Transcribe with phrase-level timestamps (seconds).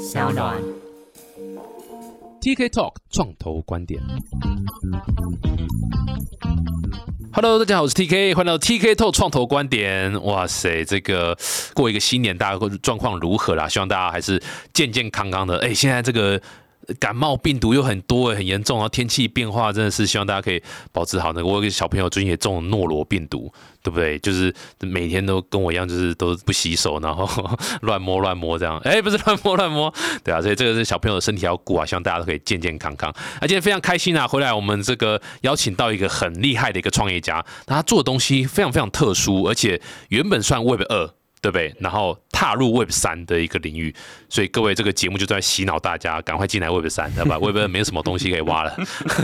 [0.00, 0.56] 小暖。
[2.40, 4.00] TK Talk 创投观点。
[7.34, 10.10] Hello，大家好，我是 TK，欢迎到 TK Talk 创投观点。
[10.24, 11.36] 哇塞，这个
[11.74, 13.68] 过一个新年，大家状况如何啦？
[13.68, 14.42] 希望大家还是
[14.72, 15.58] 健健康康的。
[15.58, 16.40] 哎，现在这个
[16.98, 20.62] 感冒病毒又很多，很严重，然后天气变化真的是希望大家可以
[20.92, 21.46] 保持好那个。
[21.46, 23.52] 我有个小朋友最近也中了诺罗病毒，
[23.82, 24.18] 对不对？
[24.18, 27.28] 就是每天都跟我一样，就是都不洗手，然后
[27.82, 28.78] 乱摸乱摸这样。
[28.78, 29.92] 哎，不是乱摸乱摸，
[30.24, 33.14] 对啊，所以这个是小朋友的身体要顾啊，希望大家都可以健健康康。
[33.40, 41.14] 那今天非常开心啊，回来我们这个邀请到一个很厉害的一个创业家，他做的东西非常非常特殊，而且原本算 Web 二。
[41.40, 41.74] 对不对？
[41.80, 43.94] 然后踏入 Web 三的一个领域，
[44.28, 47.38] 所以各位这个节目就在洗脑大家，赶快进来 Web 三，对吧？
[47.40, 48.76] Web 二没有什么东西可以挖了。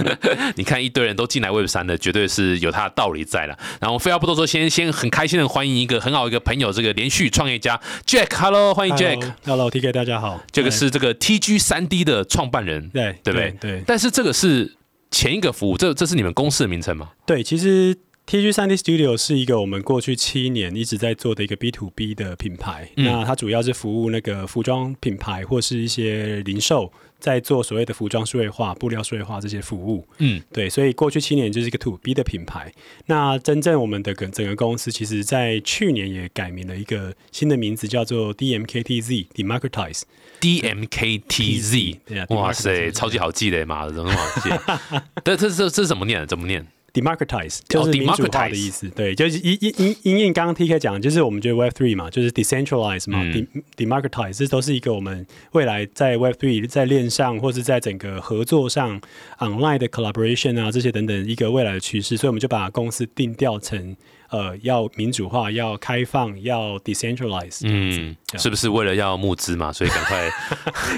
[0.56, 3.58] 你看一堆人都进来 Web 三的，绝对是有他的道理在了。
[3.80, 9.32] 然后废话不多说，先先很开心的欢迎一个很好一个朋友，这个连续创业家 Jack，Hello，欢迎 Jack。
[9.44, 10.42] Hello，TK，大家好。
[10.50, 13.50] 这个是这个 TG 三 D 的创办人，对对不对？
[13.60, 14.76] 对但是这个是
[15.10, 17.10] 前一个服务，这这是你们公司的名称吗？
[17.26, 17.96] 对，其实
[18.26, 22.90] TG 三 D Studio 是一个我们过去七年一直在做的一个 B to B 的品牌。
[22.96, 30.04] 嗯那它主要是服务那个服装品牌或是一些零售，在做所谓的服装数位化、布料数位化这些服务。
[30.18, 32.72] 嗯，对，所以过去七年就是一个 To B 的品牌。
[33.06, 40.02] 那真正我们的整整个公司，其实在去年也改名了一个新的名字，叫做 DMKTZ Democratize。
[40.40, 41.98] DMKTZ，
[42.34, 45.00] 哇塞，超级好记的，妈的，怎么那么好记？
[45.24, 46.26] 这这这这怎么念？
[46.26, 46.66] 怎么念？
[47.00, 59.00] Democratize 就是民主化哦 democratize 的意思，对，就是因因因因应刚刚 TK 讲，就是我们觉得 Web Three 嘛，就是 decentralize 嘛、嗯 democratize，这都是一个我们未来在 Web Three 在链上或是在整个合作上
[59.38, 63.96] online 的 collaboration 啊这些等等一个未来的趋势，所以我们就把公司定调成
[64.30, 69.72] 呃要民主化、要开放、要 decentralize，嗯，是不是为了要募资嘛？
[69.72, 70.30] 所以赶快，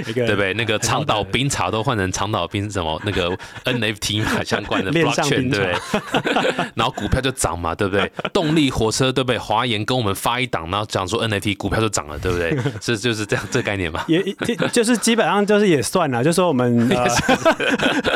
[0.12, 0.54] 对不对？
[0.54, 6.66] 那个长岛冰茶都换成长岛冰什么那个 NFT 嘛，相关的 面上 blockchain，冰对不对？
[6.74, 8.10] 然后股票就涨嘛，对不对？
[8.32, 9.38] 动力火车对不对？
[9.38, 12.56] 华研跟我们发一档，然后讲说 NFT 股票就涨了，对不对？
[12.80, 14.04] 是就是这样这概念嘛？
[14.08, 17.06] 也就就是基本上就是也算了，就说我们、呃、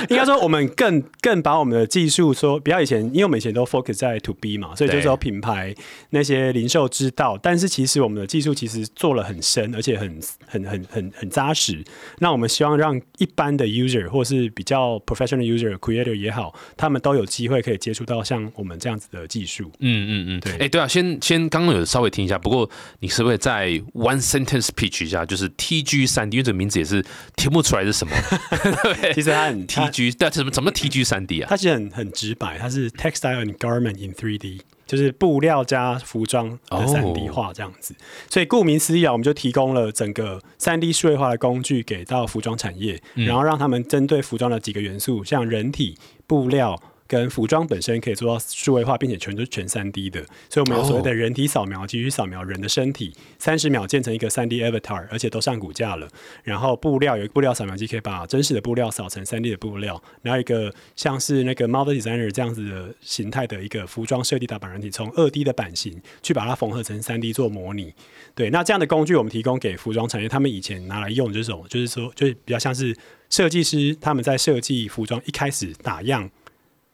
[0.08, 5.74] 应该说我们更更把我们的技术说，不要以前，因为我们以前都 focus 在 to B 嘛，所以就是说品牌
[6.10, 11.82] 那些零售知道，但是其实我们的技术其实做了很深，而且很很很很很扎实。
[12.18, 19.70] 那我们希望让一般的 user 或是比较 professional user creator 也好，他们都有机会可以接触到像我们这样子的技术。
[19.80, 22.68] 嗯嗯嗯，对哎，对啊，先先刚刚有稍微听一下，不过
[23.00, 27.04] 你是不是在 one sentence pitch 一下，就是 TG 三 D，因为这个名字也是
[27.36, 28.14] 听不出来是什么，
[28.84, 31.46] 对其实它很 TG，对啊，什么怎么 TG 三 D 啊？
[31.50, 37.94] 它其实很很直白，它是 textile and garment in 3D，就是布料加服装的三 D 化这样子。
[38.28, 46.80] 所以顾名思义啊，我们就提供了整个三 D 数位化的工具给到服装产业，然后让他们针对服装的几个元素，像人体、布料。
[47.12, 56.08] 跟服装本身可以做到数位化，并且全都是全三 D 的，所以我们有所谓的人体扫描，继续扫描人的身体，三十秒建成一个三 D avatar，而且都上骨架了。
[56.42, 67.92] 然后布料有一个布料扫描机，可以把真实的布料扫成三 D 的布料，然后一个像是那个 Model Designer 这样子的形态的一个服装设计打版软体，从二 D 的版型去把它缝合成三 D 做模拟。
[68.34, 72.96] 对，那这样的工具我们提供给服装产业，他们以前拿来用这种，就是说，就是比较像是
[73.28, 76.30] 设计师他们在设计服装一开始打样。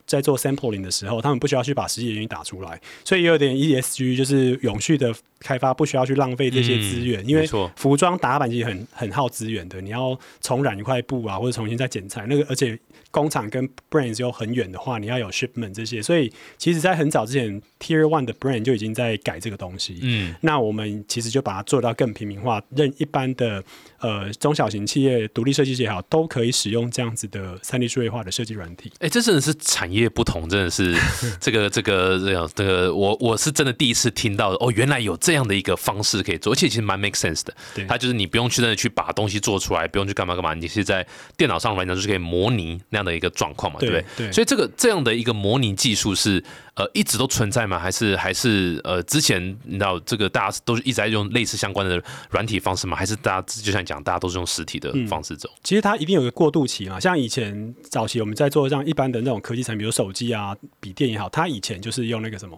[0.09, 12.77] 在做 sampling 的时候，他们不需要去把实际原因打出来，所以也有点 ESG，就是永续的开发，不需要去浪费这些资源，因为服装打版其实很很耗资源的，你要重染一块布啊，或者重新再剪裁，那个而且
[13.11, 19.99] 工厂跟 brands 又很远的话，你要有 shipment 这些，所以其实在很早之前，Tier One 的 brand 就已经在改这个东西。
[20.01, 23.63] 嗯，那我们其实就把它做到更平民化，任一般的
[23.99, 28.91] 呃中小型企业、独立设计师也好，都可以使用这样子的三 D 数位化的设计软体。
[28.99, 30.95] 哎，这真的是产业不同，真的是
[31.39, 37.53] 这个这个这样这个，我我是真的第一次听到哦，原来有这样的一个方式可以做，而且其实蛮 make sense 的。
[37.75, 41.05] 对它就是你不用去真的去把东西做出来，不用去干嘛干嘛，你是在
[41.37, 44.27] 电脑上来讲就是可以模拟那样的一个状况嘛，对对不对？
[44.27, 46.43] 对所以这个这样的一个模拟技术是
[46.79, 47.77] 呃一直都存在吗？
[47.77, 52.95] 还是还是呃之前你知道这个大家都是一直在用类似相关的软体方式吗？
[52.95, 55.49] 还是大家就像你讲，大家都是用实体的方式走？
[55.61, 62.57] 其实它一定有个过渡期嘛，像以前早期我们在做像一般的那种科技产品，比如手机啊、笔电也好，它以前就是用那个什么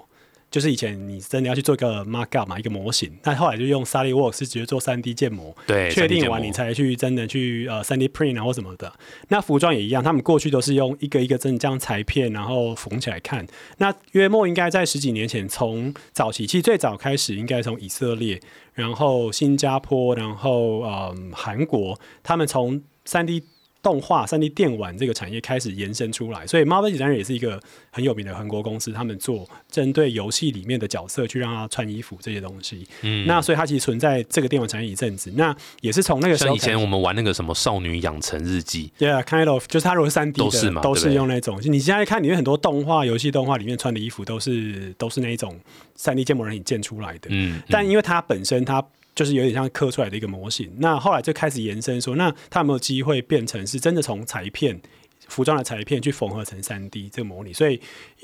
[0.51, 8.92] 就是以前你真的要去做一个 markup 嘛，一个模型，那后来就用 SolidWorks 直接做三 D 建模，对，确 3D 建模定完你才去真的去呃三 D print 啊或什么的。
[9.30, 13.48] 那服装也一样，他们过去都是用一个一个真的这样裁片，然后缝起来看。
[13.77, 18.42] 那约莫应该在十几年前，从早期其实最早开始，应该从以色列，
[18.74, 23.42] 然后新加坡，然后嗯韩国，他们从三 D
[23.81, 32.87] 动画、三 D 电玩这个产业开始延伸出来，所以 Marvel Designer 也是一个很有名的韩国公司，他们做针对游戏里面的角色去让他穿衣服这些东西。
[33.01, 35.31] 嗯，那所以它其实存在这个电玩产业一阵子。
[35.35, 41.59] 那也是从那个时候像以前我们玩那个什么少女养成日记，Yeah，kind of，就是它如果是三 D 的，都是嘛都是用那种。
[41.63, 45.59] 你现在看里面很多动画、游戏动画里面穿的衣服，都是都是那一种
[45.95, 47.29] 三 D 建模人影建出来的。
[47.29, 48.83] 嗯，但因为它本身它
[49.13, 54.81] 就是有点像刻出来的一个模型，那后来就开始延伸说，那它有没有机会变成是真的从裁片？
[55.27, 57.79] 服装的裁片去缝合成三 D 这个模拟，所以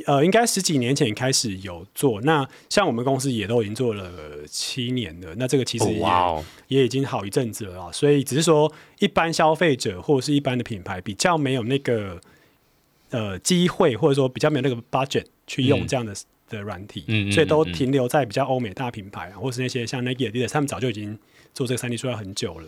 [0.08, 2.20] 呃，应该十几年前开始有做。
[2.22, 4.12] 那像我们公司也都已经做了
[4.46, 8.70] 七年了，那这个其实哦也、也已经好一阵子了啊，所以只是说
[9.00, 12.20] 一般消费者或者是一般的品牌比较没有那个
[13.12, 16.14] 呃机会，或者说比较没有那个 budget 去用嗯这样的、
[16.50, 21.18] 的软体，嗯嗯所以都停留在比较欧美大品牌啊，或是那些像 Nike、Adidas，他们早就已经
[21.54, 22.68] 做这个三 D 塑料很久了。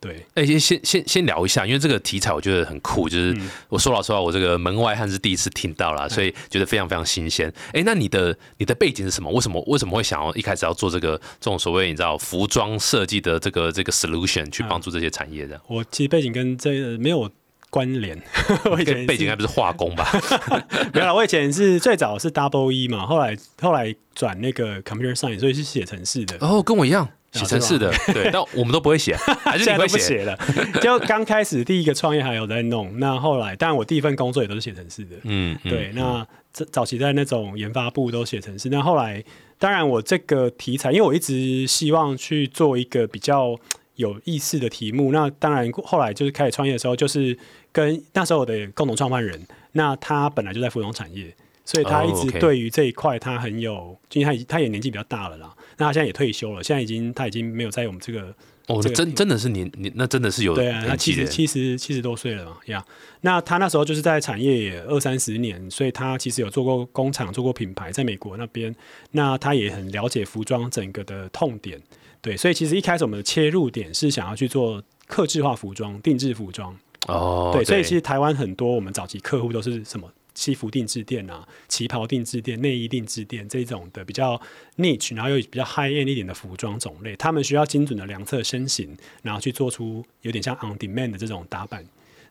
[0.00, 7.52] 对，哎、先先先先聊一下，因为这个题材我觉得很酷，就是嗯我说老实话，我这个门外汉是第一次听到啦，所以觉得非常非常新鲜。
[7.74, 9.30] 哎、那你的你的背景是什么？
[9.30, 15.60] 为什么为什么会想要一开始要做这个这种所谓你知道服装设计的这个这个 solution 去帮助这些产业的？
[15.66, 17.30] 我其实背景跟这个没有
[17.70, 18.20] 关联，
[18.70, 20.10] 我以前背景应该不是化工吧？
[20.92, 26.36] 没有啦，我以前是最早是 Double E 嘛，后来后来转那个 Computer Science，所以是写程式的。
[26.40, 27.08] 哦，跟我一样。
[27.32, 29.14] 写程式的，对，但我们都不会写，
[29.44, 29.98] 还是现在都你会写？
[29.98, 30.36] 不写了，
[30.82, 39.22] 就刚开始第一个创业还有在弄，那后来，当然我第一份工作也都是写程式的，嗯，嗯对，那早早期在那种研发部都写程式，那后来，
[39.60, 43.56] 当然我这个题材，因为我一直希望去做一个比较
[43.94, 47.38] 有意思的题目，那当然后来就是开始创业的时候，就是
[47.72, 49.40] 跟那时候我的共同创办人，
[49.72, 51.34] 那他本来就在服装产业。
[51.62, 58.34] 所以他一哦直对于这一块他很有，因为他已他也年纪比较大了啦，那他现在也退休了，现在已经他已经没有在我们这个
[58.66, 62.84] 哦，这真真的是年年，那真的是有对啊，他七十七十七十多岁了嘛，呀、
[63.20, 68.74] 那他那时候就是在产业也二三十年，所以他其实有做过工厂，做过品牌，在美国那边，
[69.12, 71.80] 那他也很了解服装整个的痛点，
[72.20, 76.76] 对，所以其实一开始我们的切入点是想要去做客制化服装、定制服装，
[77.08, 84.40] 哦，对，所以其实台湾很多我们早期客户都是什么西服定制店啊、旗袍定制店、内衣定制店这种的比较
[84.76, 91.84] niche，然后又比较 high end 一点的服装种类，他们需要精准的量测身形，然后去做出有点像 on demand 的这种打扮。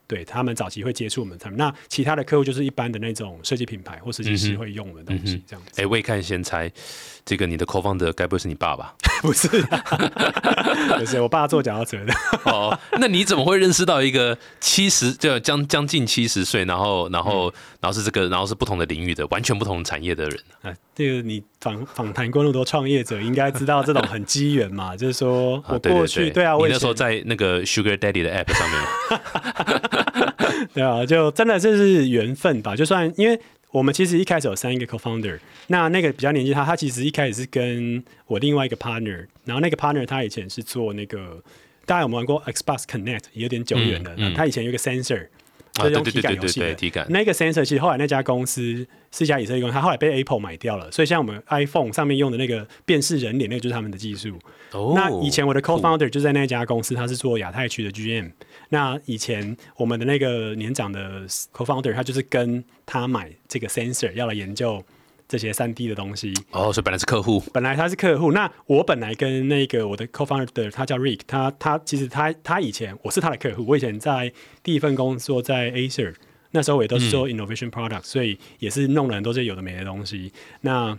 [0.10, 5.80] 对他们早期会接触我们产品，那其他的客户就是一般的那种设计品牌或设计师会用的东西，这样子。
[5.80, 6.70] 哎，未看先猜，
[7.24, 8.96] 这个你的 co-founder 该不会是你爸吧？
[9.22, 9.84] 不是、啊，
[10.98, 12.14] 不是，我爸做脚踏车的。
[12.46, 20.34] 哦，那你怎么会认识到一个七十就将将近七十岁，然后然后、然后是这个，然后是不同的领域的，完全不同产业的人
[20.64, 20.70] 呢？
[20.70, 32.76] 啊，这个你访访谈过那么多创业者，应该知道这种很机缘嘛，就是说 啊我过去对啊，我以你那时候在那个 Sugar Daddy 的 app 上面， 对啊，就真的这是缘分吧。
[32.76, 33.40] 就算因为
[33.72, 41.42] 我们其实一开始有三个 co-founder，那那个比较年纪他，他其实一开始是跟我另外一个 partner，然后那个 partner 他以前是做那个，
[41.86, 44.12] 大家有没有玩过 Xbox Connect，也有点久远了。
[44.18, 45.28] 嗯嗯他以前有一个 sensor，
[45.80, 47.20] 啊，就是用对对对对对对，体感游戏的。
[47.20, 54.38] 那个 sensor 其实后来那家公司是一家以色列公司，它后来被 Apple 买掉了，所以像我们 iPhone 上面用的那个辨识人脸，那个就是他们的技术。
[54.72, 58.32] 哦那以前我的 co-founder 就在那家公司，他是做亚太区的 GM。
[58.70, 64.84] 那以前我们的那个年长的 co-founder，他就是跟他买这个 sensor，要来研究
[65.30, 66.34] 这些三 D 的东西。
[66.52, 76.14] 哦，所以本来是客户，本来他是客户，那我本来跟那个我的 co-founder，他叫 Rick，他他其实他他以前我是他的客户，我以前在第一份工作在 Acer，
[76.52, 80.34] 那时候我也都是做 innovation product，、所以也是弄了很多这些有的没的东西。
[80.62, 80.98] 那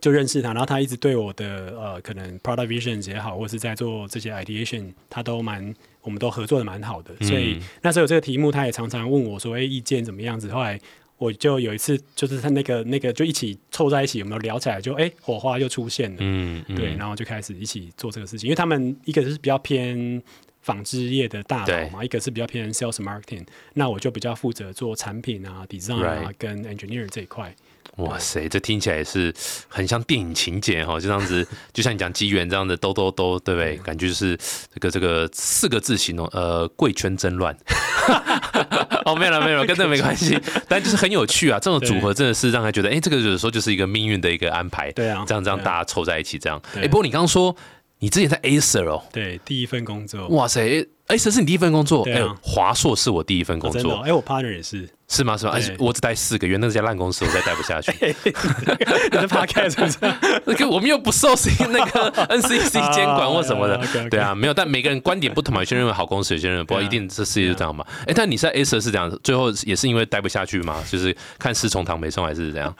[0.00, 10.78] 就认识他，然后他一直对我的呃可能 product visions 也好，或是在做这些 ideation，他都蛮我们都合作的蛮好的，所以那时候有这个题目，他也常常问我说：“哎、意见怎么样子？”后来
[11.18, 16.76] 我就有一次就是他那个那个就一起凑在一起，有没有聊起来就哎、火花就出现了，嗯，嗯。
[16.76, 20.22] 对，然后就开始一起做这个事情，因为他们一个是比较偏
[20.62, 23.44] 纺织业的大佬嘛，一个是比较偏 sales marketing，
[23.74, 27.54] 那我就比较负责做产品啊、design 啊跟 engineer 这一块。
[27.96, 29.34] 哇塞，这听起来也是
[29.66, 33.76] 很像电影情节哈，就 这样子，就像你讲机缘这样的兜兜兜，对不对？
[33.78, 34.38] 感觉就是
[34.72, 37.56] 这个这个四个字形容，呃，贵圈真乱。
[39.04, 40.38] 哦，没有了，没有了，跟这没关系。
[40.68, 44.92] 但就是很有趣啊，这种组合真的是让他觉得，哎，这个有时候就是一个命运的一个安排。
[44.92, 46.60] 对啊，这样这样大家凑在一起这样。
[46.74, 47.54] 对哎，不过你刚刚说
[47.98, 52.02] 你之前在 Acer 哦，对，第一份工作，哇塞，Acer 是你第一份工作？
[52.08, 55.36] 哎对啊，华硕是我第一份工作真的哎，我 partner 也是，是吗？
[55.36, 55.52] 是吗？
[55.54, 57.90] 而且我只待四个月，那家烂公司我再待不下去。
[58.00, 60.14] 你是 podcast 是不是？
[60.44, 61.28] 那个我们又不受
[61.70, 64.54] 那个 NCC 监管或什么的对啊，没有。
[64.54, 67.84] 但每个人观点不同嘛，有些人认为好公司，有些人不一定这世界就这样嘛。
[68.06, 72.74] 哎，但你在 Acer 是这样，最后也是因为待不下去嘛，就是看四重堂没送还是怎样？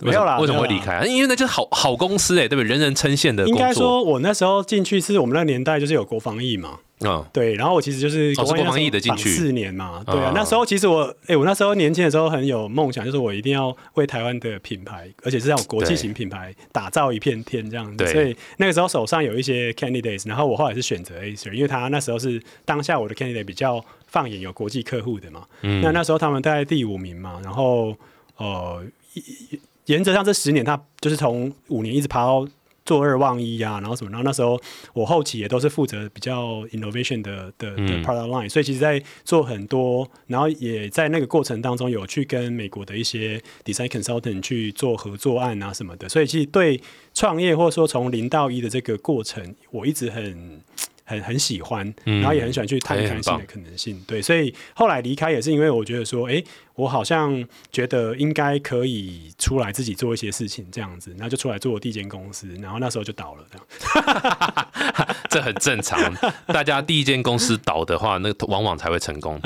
[0.00, 1.04] 没有啦为什么会离开啊？
[1.04, 2.68] 因为那就是好好公司哎，对不对？
[2.70, 3.82] 人人称羡的应该工作。
[3.82, 9.28] 说，我那时候进去是我们那个年代就是有国防役嘛，嗯，对，然后我其实就是哦是国防役的进去。
[9.30, 17.96] 四年嘛，对啊啊，那时候其实我，哎、我那时候年轻的时候很有梦想，就是我一定要为台湾的品牌，而且是这种国际型品牌打造一片天这样子。
[17.96, 18.12] 对。
[18.12, 25.44] 所以那个时候手上有一些 candidates，然后我后来是选择 Acer，因为他那时候是当下我的 candidate 比较放眼有国际客户的嘛。
[25.62, 25.80] 嗯。
[25.80, 27.96] 那那时候他们大概第五名嘛，然后
[28.36, 32.46] 呃，一原则上这十年他就是从五年一直爬到
[32.84, 34.60] 做二望一啊，然后什么，然后那时候
[34.92, 46.80] 我后期也都是负责比较 innovation 的的的嗯 product line，、所以其实在做很多，然后也在那个过程当中有去跟美国的一些 design consultant 去做合作案啊什么的，所以其实对
[47.14, 50.60] 创业或者说从零到一的这个过程，我一直很。
[51.04, 56.42] 很很喜欢，嗯然后也很喜欢去探看新的可能性，对，所以后来离开也是因为我觉得说，哎、
[56.74, 64.66] 我好像觉得应该可以出来自己做一些事情这样子，然后就出来做我第一间公司，然后那时候就倒了，这样。
[65.28, 65.98] 这很正常。
[66.46, 69.40] 大家第一间公司倒的话，那个往往才会成功。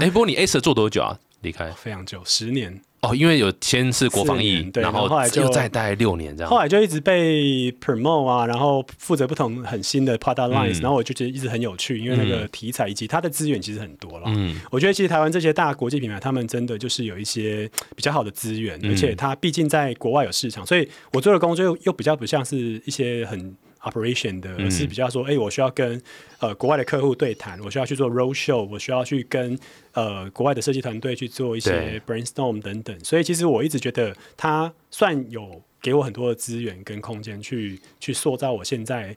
[0.00, 1.18] 哎，不过你 Acer 做多久啊？
[1.42, 6.48] 离开非常久，十年，哦，因为有先是国防四役，对然后然后后来就又再待六年这样。
[6.48, 14.26] 后来就一直被 promote 啊，然后负责不同很新的 product lines，、嗯然后我就觉得一直很有趣，因为那个题材以及它的资源其实很多了。
[14.28, 26.00] 嗯，我觉得其实台湾这些大国际品牌，他们真的就是有一些比较好的资源，嗯而且它毕竟在国外有市场，所以我做的工作又又比较不像是一些很 operation 的，是比较说，哎、我需要跟
[26.38, 29.58] 呃国外的客户对谈，我需要去做 road show，我需要去跟
[29.92, 39.16] 呃国外的设计团队去做一些 brainstorm 等等，所以其实我一直觉得它算有给我很多的资源跟空间去去塑造我现在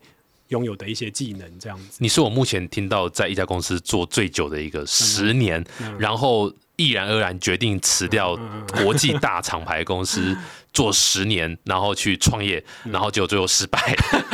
[0.50, 1.98] 拥有的一些技能，这样子。
[2.00, 5.98] 你是我目前听到在一家公司做最久的一个十年，嗯。
[6.00, 8.38] 然后毅然而然决定辞掉
[8.84, 10.38] 国际大厂牌公司
[10.76, 13.80] 做十年，然后去创业，然后结果最后失败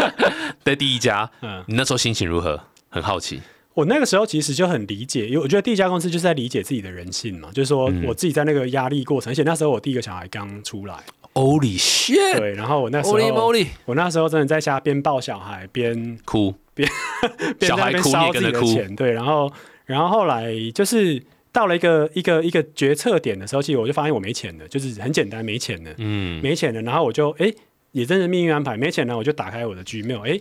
[0.65, 2.59] 在第一家，嗯你那时候心情如何？
[2.89, 3.39] 很好奇。
[3.73, 10.95] 我那个时候其实就很理解，因为我觉得第一家公司就是在理解自己的人性嘛，就是说嗯我自己在那个压力过程，而且那时候我第一个小孩刚出来
[11.33, 12.37] ，Holy shit！
[12.37, 13.67] 对，然后我那时候 Holy！
[13.85, 16.89] 我那时候真的在家边抱小孩边哭，边
[17.61, 19.49] 小孩哭也跟着哭对，然后
[19.85, 27.53] 然后后来就是到了一个一个一个决策点的时候，其实我就发现我没钱了，就是很简单没钱了，嗯，没钱了，然后我就哎、
[27.91, 30.39] 也真是命运安排，没钱了我就打开我的 Gmail，哎、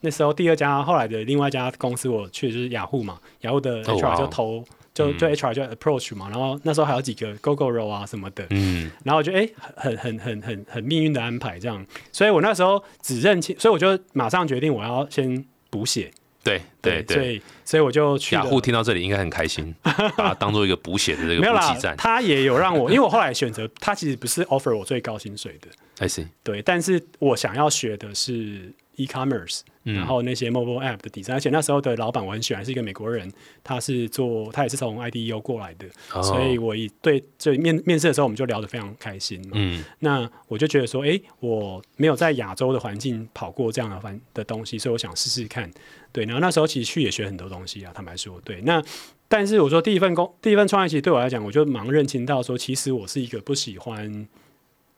[0.00, 4.28] 那时候第二家后来的另外一家公司我去的就是雅虎嘛，雅虎的 HR 就哦。
[4.30, 5.18] 投、就嗯。
[5.18, 16.10] 就 HR 就 approach 嘛，然后那时候还有几个 GoGoRo 啊什么的，嗯，然后我觉得哎、很很很很很命运的安排这样，所以我那时候只认清，所以我就马上决定我要先补血，
[16.42, 17.34] 对对所对。
[17.34, 25.68] 以所以我就去雅虎听到这里应该很开心，把它 当做一个补血的这个补给站。，他也有让我，因为我后来选择他其实不是 offer 我最高薪水的
[25.98, 33.32] ，I see，对，但是我想要学的是 e-commerce，、嗯然后那些 mobile app 的 design，而且那时候的老板我很喜欢，是一个美国人，
[33.64, 39.52] 他是做他也是从 IDEO 过来的，哦所以我一对这面面试的时候我们就聊得非常开心嘛。
[39.54, 45.70] 嗯那我就觉得说，哎，我没有在亚洲的环境跑过这样的环的东西，所以我想试试看。
[46.12, 48.60] 对，然后那时候其实去也学很多东西啊，坦白说，对。
[48.62, 48.82] 那
[49.28, 54.26] 但是我说第一份工，第一份创业，其实对我来讲，我就忙认清到说，其实我是一个不喜欢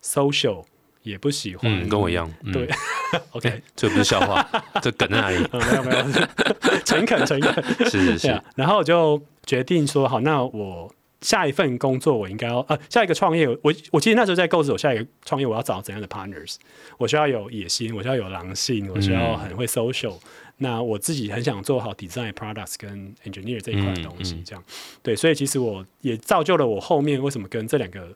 [0.03, 0.65] social，
[1.03, 2.31] 也不喜欢、嗯，跟我一样。
[2.45, 2.53] 嗯。
[2.53, 2.69] 对，
[3.33, 4.47] OK，这不是笑话，
[4.83, 5.37] 这梗在哪里？
[5.53, 6.05] 嗯，没有没有，
[6.85, 8.45] 诚恳诚恳，是是对是啊，。
[8.57, 16.57] 然后我就决定说，好，那我下一份工作我应该要呃，下一个创业，我我其实那时候在构思我下一个创业我要找怎样的 partners，
[16.99, 20.15] 我需要有野心，我需要有狼性，我需要很会 social、
[20.59, 24.65] 那我自己很想做好 design products 跟 engineer 这一块的东西这样、
[25.03, 28.09] 对，所以其实我也造就了我后面为什么跟这两个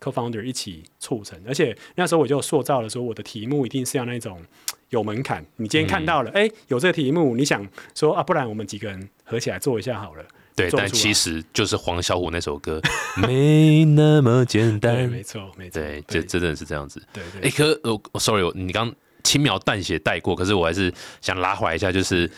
[0.00, 4.40] co-founder 一起促成，而且那时候我就塑造了说我的题目一定是要那种
[4.90, 10.24] 有门槛，你今天看到了，哎、有这个题目，你想说啊，不然我们几个人合起来做一下好了。
[10.54, 12.80] 对，但其实就是黄小虎那首歌，
[13.20, 15.08] 没那么简对，单。
[15.08, 17.02] 没错，没错，对，这这真的是这样子。
[17.12, 18.90] 对哎，对，可我我 sorry，你刚
[19.22, 22.30] 轻描淡写带过，可是我还是想拉回来一下，就是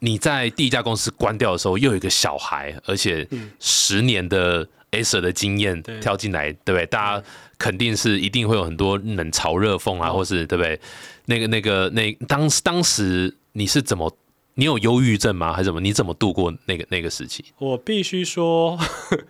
[0.00, 3.24] 你在第一家公司关掉的时候，又有一个小孩，而且
[3.60, 6.86] 十年的 Acer 的经验跳进来，对不对？
[6.86, 7.26] 大家
[7.58, 10.78] 肯定是一定会有很多冷嘲热讽啊，哦或是对不对？
[11.26, 14.16] 那个那个那当当时你是怎么？
[14.56, 15.52] 你有忧郁症吗？
[15.52, 15.80] 还是怎么？
[15.80, 17.44] 你怎么度过那个那个时期？
[17.58, 18.78] 我必须说，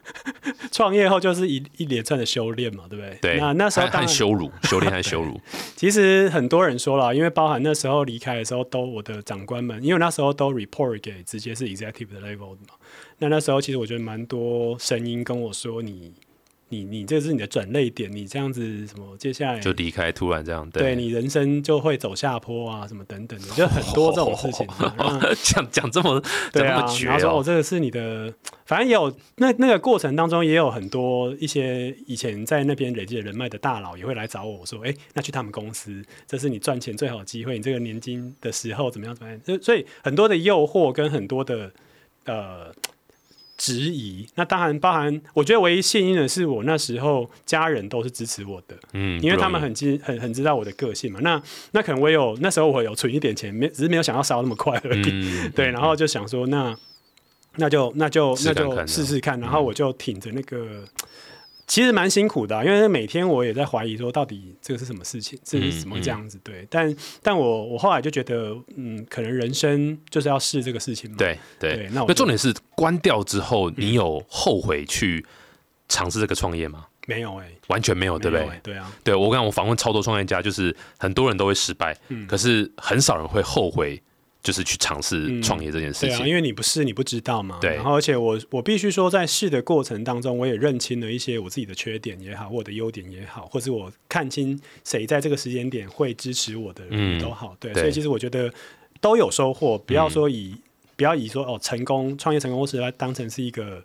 [0.70, 3.18] 创业后就是一一连串的修炼嘛，对不对？
[3.22, 5.40] 对，那那时候和当羞辱， 修炼和羞辱，
[5.76, 12.74] 其实很多人说了，因为包含那时候离开的时候，都我的长官们，因为那时候都 report 给直接是 executive 的 level 的嘛。
[13.18, 16.12] 那那时候其实我觉得蛮多声音跟我说你。
[16.70, 24.66] 你你这是你的转泪点，你这样子什么，接下来就离开，突然这样，对你人生就会走下坡啊，什么等等的，就很多这种事情。
[24.80, 26.20] 那 讲讲这么
[26.52, 28.32] 对然后说哦我这个是你的，
[28.64, 41.70] 反正也有那那个过程当中也有很多一些以前在那边累积的人脉的大佬也会来找我说，哎、那去他们公司，这是你赚钱最好的机会，你这个年金的时候怎么样怎么样，就所以很多的诱惑跟很多的
[42.24, 42.72] 呃。
[43.56, 51.20] 质疑，那当然包含，我觉得唯一幸运的是，我那时候家人都是支持我的，嗯，因为他们很知很很知道我的个性嘛。
[51.22, 55.02] 那那可能我有那时候我有存一点钱，没只是没有想要烧那么快而已。
[55.06, 56.76] 嗯 对，然后就想说，那
[57.56, 60.82] 那就那就那就试试看，然后我就挺着那个，
[61.66, 66.38] 其实蛮辛苦的啊、因为每天我也在怀疑说，到底这个是什么事情，这是怎么这样子？
[66.44, 71.16] 对，但但我我后来就觉得，嗯，可能人生就是要试这个事情嘛。
[71.16, 75.24] 对对对，那重点是关掉之后，你有后悔去
[75.88, 76.86] 尝试这个创业吗？
[77.06, 78.60] 没有哎、完全没有，对不对？
[78.62, 84.02] 对啊，对我刚我访问超多创业家，就是很多人都会失败，嗯可是很少人会后悔，
[84.44, 86.28] 就是去尝试创业这件事对啊，情。
[86.28, 87.58] 因为你不试你不知道嘛。
[87.60, 96.84] 对然后而且我我必须说，在试的过程当中，我也认清了一些我自己的缺点也好，我的优点也好，或是我看清谁在这个时间点会支持我的
[97.18, 97.56] 都好。
[97.58, 98.52] 对，对所以其实我觉得
[99.00, 99.78] 都有收获。
[99.78, 100.54] 不要说以、
[100.94, 103.82] 不要以说哦成功创业成功或是来当成是一个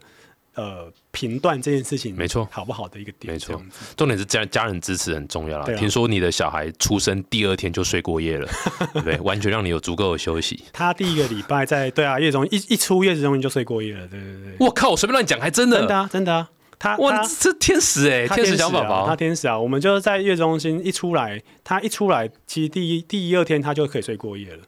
[0.54, 3.32] 呃评断这件事情没错好不好的一个点。
[3.32, 3.60] 没错
[3.96, 5.64] 重点是家家人支持很重要啦。
[5.66, 8.48] 啊听说你的小孩出生第二天就睡过夜了，
[8.94, 9.18] 对不对？
[9.20, 10.62] 完全让你有足够的休息。
[10.72, 19.58] 他第一个礼拜在对啊月中一一出月子中心就睡过夜了，对对对，我靠，我随便乱讲，还真的，真的啊真的啊，他哇，这天使哎，他天使小啊宝宝他，天使啊！
[19.58, 24.62] 我们就是在月中心一出来，他一出来，其实第一第一二天他就可以睡过夜了。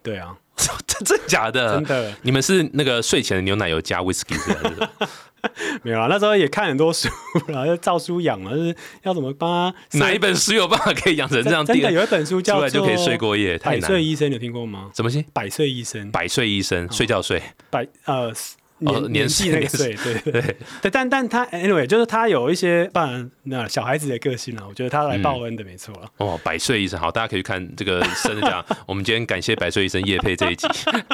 [0.00, 0.36] 对啊，
[0.86, 1.74] 真真假的？
[1.74, 4.36] 真的你们是那个睡前的牛奶有加 whisky？
[5.82, 6.08] 没有啊。
[6.10, 7.08] 那时候也看很多书
[7.48, 11.64] 啦，就照书养嘛，就是要怎么帮他哪一本书有办法可以养成这样？
[11.64, 13.88] 真的有一本书叫做出来就可以睡过夜，太百难百。
[13.88, 14.90] 岁医生，你有听过吗？
[14.94, 15.24] 什么心？
[15.32, 17.40] 百岁医生，百岁医生睡觉睡，
[17.70, 18.34] 百呃哦
[18.78, 26.08] 年年纪那个年岁，对对对，对， 但但他 anyway 就是他有一些，不然那小孩子的个性啊，我觉得他来报恩的没错了。
[26.18, 28.64] 哦，百岁医生好，大家可以看这个生日讲。
[28.86, 30.66] 我们今天感谢百岁医生叶佩这一集，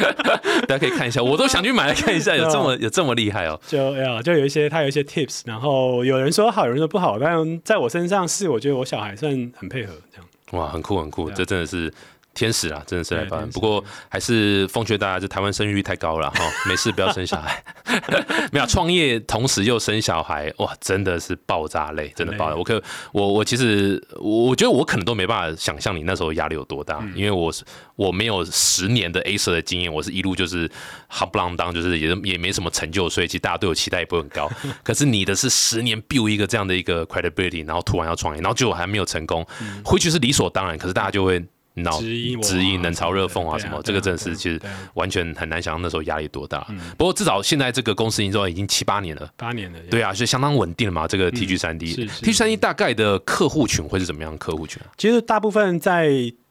[0.69, 3.61] 大家可以看一下，我都想去买来看一下，有这么有这么厉害哦。
[3.67, 10.27] 就呀，就有一些他有一些 tips，然后有人说好，有人说不好，但在我身上是我觉得我小孩算很配合这样。
[10.51, 11.93] 哇，很酷很酷，这真的是
[12.35, 17.63] 天使啊，真的是来帮不过还是奉劝大家，这台湾生育率太高了哈， 没事不要生小孩。
[18.53, 22.51] 没有创业同时又生小孩，哇，真的是爆炸累，真的爆炸。
[22.53, 27.65] 累我可我我其实我我觉得我可能都没办法想象你那时候压力有多大，因为我是
[27.97, 30.71] 我没有十年的 A 社的经验，我是一路就是
[31.09, 34.51] 哈不啷当，就是也也没什么成就，所以其实大家对我期待也不会很高。
[34.83, 39.47] 可是你的是十年 build 一个这样的一个 credibility，然后突然要创业，然后结果还没有成功，
[39.85, 41.43] 回去是理所当然，可是大家就会。
[41.75, 44.61] 闹质疑我啊质疑、冷嘲热讽啊什么，这个真的是其实
[44.95, 46.67] 完全很难想象那时候压力多大。
[46.97, 51.09] 不过至少现在这个公司营收已经七八年了，八年了，对啊，是相当稳定了嘛。
[51.09, 54.91] 这个 TG 三 D 是是 TG 三 D 大概的客户群会是怎么样客户群啊？
[54.97, 56.09] 其实大部分在，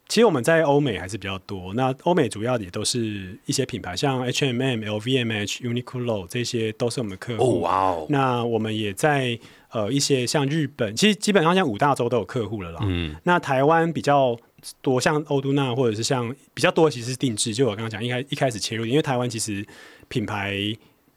[0.09, 1.73] 其实我们在欧美还是比较多。
[1.73, 7.61] 那欧美主要也都是一些品牌，像 H M M、L V、M H、Uniqlo 这些都是我们的客哦户。
[7.61, 9.39] 哇哦，那我们也在
[9.71, 12.81] 呃一些像日本，其实基本上像五大洲都有客户了啦。
[12.83, 14.37] 嗯，那台湾比较
[14.81, 17.53] 多，像欧都娜或者是像比较多，其实是定制。
[17.53, 19.65] 就我刚刚讲，一开一开始切入，因为台湾其实
[20.07, 20.57] 品牌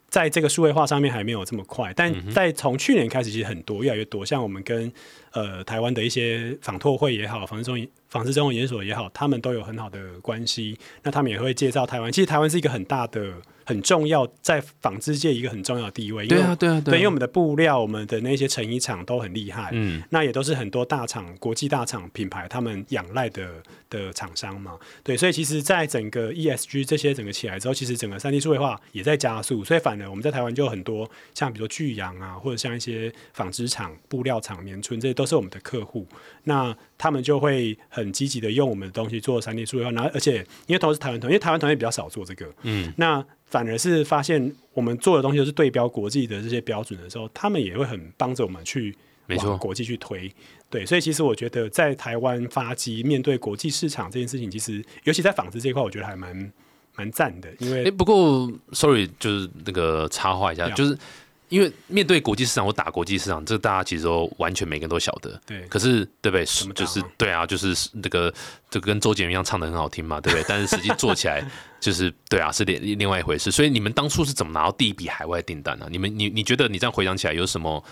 [0.09, 4.25] 在这个数位化上面还没有这么快，但在从去年开始，其实很多越来越多。
[4.25, 4.93] 像我们跟
[5.33, 10.79] 呃台湾的一些纺拓会也好，纺织中纺织中研所也好，他们都有很好的关系。
[11.03, 12.11] 那他们也会介绍台湾。
[12.11, 13.35] 其实台湾是一个很大的、
[13.65, 16.25] 很重要，在纺织界一个很重要的地位。
[16.27, 19.71] 因为对啊对啊对，因为我啊，们的布料、我们的那些成衣厂都很厉害。
[19.73, 23.49] 嗯，那也都是很多大厂、国际大厂品牌他们仰赖的
[23.91, 24.79] 的厂商嘛。
[25.03, 36.07] 对，所以其实，在整个 ESG 这些整个起来之后，其实整个三 D 数位化也在加速，所以反而我们在台湾就有很多像比如说巨阳啊，或者像一些纺织厂、布料厂、棉村，这些都是我们的客户。
[36.45, 40.37] 那他们就会很积极的用我们的东西做三 D 数位化，然后而且
[40.67, 50.33] 因为都是台湾团，因为台湾团队比较少做这个，嗯，那反而是发现我们做的东西都是对标国际的这些标准的时候，他们也会很帮着我们去没错往国际去推。
[50.69, 56.53] 对，所以其实我觉得在台湾发机面对国际市场这件事情，其实尤其在纺织这一块，我觉得还蛮
[56.97, 60.99] 蛮赞的，因哎、为不过，sorry，就是那个插话一下，就是
[61.49, 65.41] 因为面对国际市场我打国际市场，这大家其实都完全每个人都晓得。
[65.47, 66.45] 对可是对不对？
[66.67, 68.33] 么就是啊对啊，就是这个
[68.69, 70.45] 这个跟周杰伦一样唱的很好听嘛，对不对？
[70.49, 71.45] 但是实际做起来
[71.81, 73.51] 就是对啊，是另另外一回事。
[73.51, 77.83] 所以你们当初是怎么拿到第一笔海外订单呢、你们你你觉得你这样回想起来有什么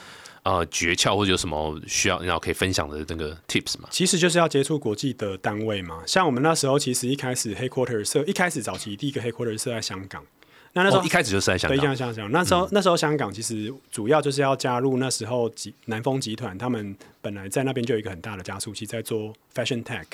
[0.43, 3.88] 呃诀窍，或者有什么需要然后可以分享的那个 tips 吗？
[3.90, 6.03] 其实就是要接触国际的单位嘛。
[6.07, 10.23] 像我们那时候其实一开始 headquarter 设，一开始早期第一个 headquarter 设在香港，
[10.75, 20.05] 那那时候、哦、一开始就是在香对，港，像香港，那时候、那时候香港其实主要就是要加入那时候集南丰集团，他们本来在那边就有一个很大的加速器在做 fashion tech，、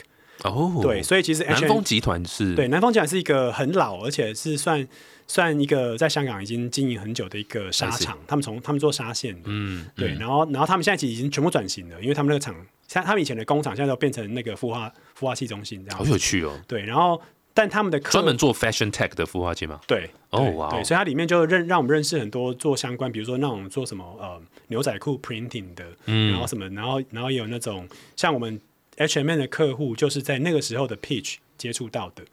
[0.44, 4.86] 哦，对，，所以其实南 H&M 丰集团是对南丰集团是一个很老，而且是算
[5.26, 12.54] 算一个在香港已经经营很久的一个纱厂，他们从他们做纱线的，嗯，对，嗯然后然后他们现在其实已经全部转型了，因为他们那个厂，
[12.86, 17.18] 像他们以前的工厂现在都变成那个孵化孵化器中心这样好，有趣哦，对，然后
[17.60, 19.78] 但他们的客专门做 fashion tech 的孵化器吗？
[19.86, 28.58] 对，对哦哇哦对，所以它里面就认让我们认识很多做相关，比如说那种做什么呃牛仔裤 printing 的，嗯然后什么，然后然后也有那种像我们
[28.96, 32.24] H&M 的客户，就是在那个时候的 pitch 接触到的，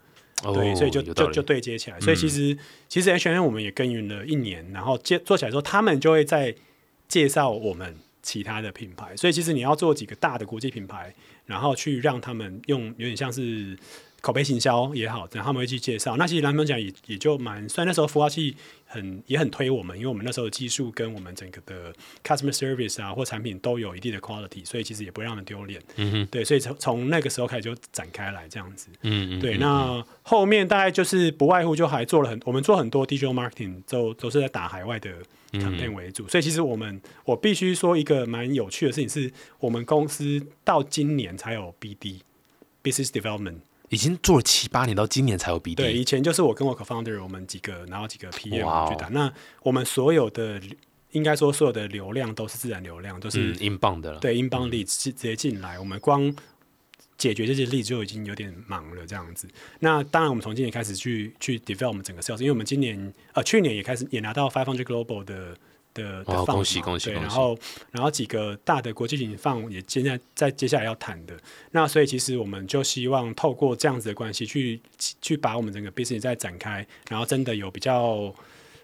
[0.53, 1.99] 对，哦所以就就就对接起来。
[1.99, 6.55] 所以其实、其实 H&M 我们也耕耘了一年，然后接做起来之后，他们就会在
[7.09, 9.13] 介绍我们其他的品牌。
[9.17, 11.13] 所以其实你要做几个大的国际品牌，
[11.45, 13.77] 然后去让他们用有点像是
[14.21, 16.17] 口碑行销也好，然后他们会去介绍。
[16.17, 25.81] 那其实蓝峰奖也也就蛮，虽然那时候孵化器很也很推我们，因为我们那时候的技术跟我们整个的 customer service 啊或产品都有一定的 quality，所以其实也不会让他们丢脸。
[25.95, 28.89] 嗯哼，对，所以从从那个时候开始就展开来这样子。
[29.01, 35.11] 嗯嗯，对，嗯那后面大概就是不外乎就还做了很，我们做很多 digital marketing，都都是在打海外的
[35.51, 36.27] 嗯 campaign 为主。
[36.27, 42.19] 所以其实我们我必须说一个蛮有趣的事情是，我们公司到今年才有 BD
[42.83, 43.59] business development。
[43.89, 49.07] 已经做了七八年，到今年才有 BD，对，以前就是我跟我 co-founder 我们几个，然后几个 PM 去打。
[49.09, 49.31] 那
[49.63, 50.61] 我们所有的
[51.11, 56.35] 应该说所有的流量都是自然流量，都是、嗯，英镑的了，对英镑 lead 直直接进来，我们光
[57.17, 59.47] 解决这些 lead 就已经有点忙了这样子。
[59.79, 65.57] 那当然，我们从今年开始去去 develop 我们整个 sales，因为我们今年呃去年也开始也拿到 Five Hundred Global 的
[65.97, 67.57] 的的哦恭喜恭喜然后
[67.91, 71.35] 然后几个大的国际型放也现在在接下来要谈的。
[71.71, 74.79] 那所以其实我们就希望透过这样子的关系去
[75.21, 78.33] 去把我们整个 business 再展开，然后真的有比较。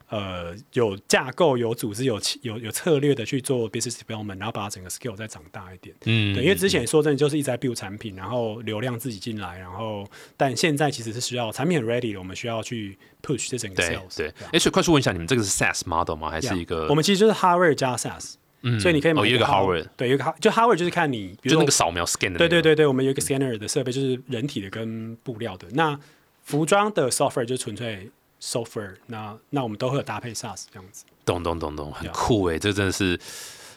[0.10, 5.96] 呃，有架构、有组织、有有有策略的去做 business development，然后把整个 skill 再长大一点。
[6.06, 14.34] 嗯，对，因为之前说真的就是一直在 build 产品，然后流量自己进来，然后但现在其实是需要产品很 ready 了，我们需要去 push 这整个对 sales 对。
[14.52, 16.30] 哎，所以快速问一下，你们这个是 SaaS model 吗？
[16.30, 25.68] 还是一个我们其实就是 hardware 加 SaaS，、嗯所以你可以买哦，有一个 hardware，hardware，对，有一个 hard- 就 hardware 就是看你，比如那个扫描 scan 的，对对，对对，我们有一个 scanner 的设备，就是人体的跟布料的。
[25.72, 26.00] 那
[26.44, 28.10] 服装的 software 就纯粹
[28.44, 31.06] software，那那我们都会有搭配 SaaS 这样子。
[31.24, 33.18] 懂懂懂懂，很酷哎，这真的是。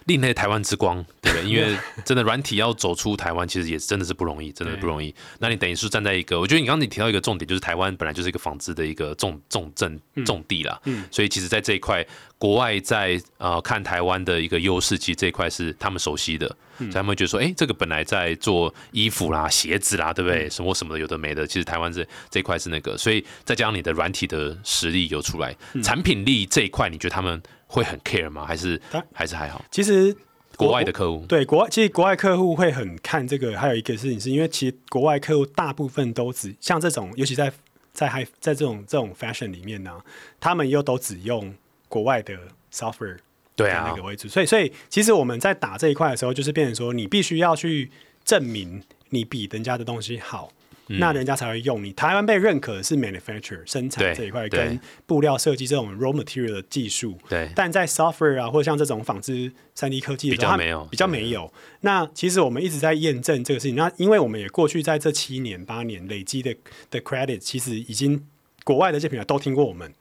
[0.07, 1.49] 另类台湾之光，对不对？
[1.49, 5.15] 因为 真的软体要走出台湾，其实也真的是不容易，真的不容易。
[5.39, 11.05] 那你等于是站在一个，我觉得你刚刚你提到一个重点，就是台湾本来就是一个纺织的一个重重镇重地啦，嗯。
[11.11, 12.07] 所以其实在这一块，
[12.39, 16.47] 国外在呃看台湾的一个优势，其实这一块是他们熟悉的，
[16.79, 16.87] 嗯。
[16.87, 20.51] 所以他们会觉得说，哎、这个本来在做衣服啦、鞋子啦，对不嗯对？
[20.51, 25.83] 什么什么的，有的没的，其实台湾这这一块是那个，所以再加上你的软体的实力有出来，嗯。
[25.83, 28.45] 产品力这一块，你觉得他们会很 care 吗？
[28.47, 29.65] 还是当还是还好？
[29.71, 30.17] 其实
[30.57, 33.59] 国外的客户，对国外，其实国外客户会很看这个。
[33.59, 37.53] 还有一个事情是因为其实国外客户大部分都只像这种，尤其在
[37.93, 40.01] 在 high 在这种这种 fashion 里面呢，
[40.41, 41.55] 他们又都只用
[41.89, 42.35] 国外的
[42.73, 43.19] software
[43.55, 44.29] 对啊那个，为主。
[44.29, 47.91] 所以，所以其实我们在打这一块的时候，就是变成说，你必须要去
[48.25, 50.51] 证明你比人家的东西好。
[50.89, 51.93] 嗯那人家才会用你。
[51.93, 61.53] 台湾被认可的是 manufacture 生产对这一块跟布料设计这种 raw material 的技术，对，但在 software 啊，或者像这种纺织三 D 科技的时候它比较没有比较没有。
[61.81, 63.77] 那其实我们一直在验证这个事情。
[63.77, 66.55] 那因为我们也过去在这七年八年累积的
[66.91, 68.25] 的 credit，其实已经
[68.65, 69.93] 国外的这些品牌都听过我们。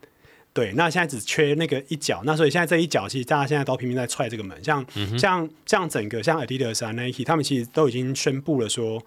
[0.52, 9.04] 对，那现在只缺那个一角，那所以现在这一角，其实大家现在都拼命在踹这个门，像、嗯像像整个像 Adidas 啊、Nike，他们其实都已经宣布了说，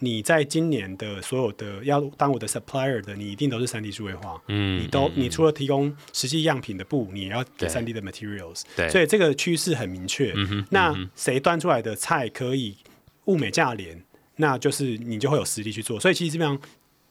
[0.00, 7.68] 你在今年的所有的要当我的 supplier 的，你一定都是三 D 数位化，嗯你都嗯你除了提供实际样品的布，你也要给对。
[7.68, 8.88] 三 D 的 materials，对。
[8.90, 10.32] 所以这个趋势很明确。
[10.36, 12.76] 嗯那谁端出来的菜可以
[13.24, 14.02] 物美价廉，
[14.36, 15.98] 那就是你就会有实力去做。
[15.98, 16.60] 所以其实基本上，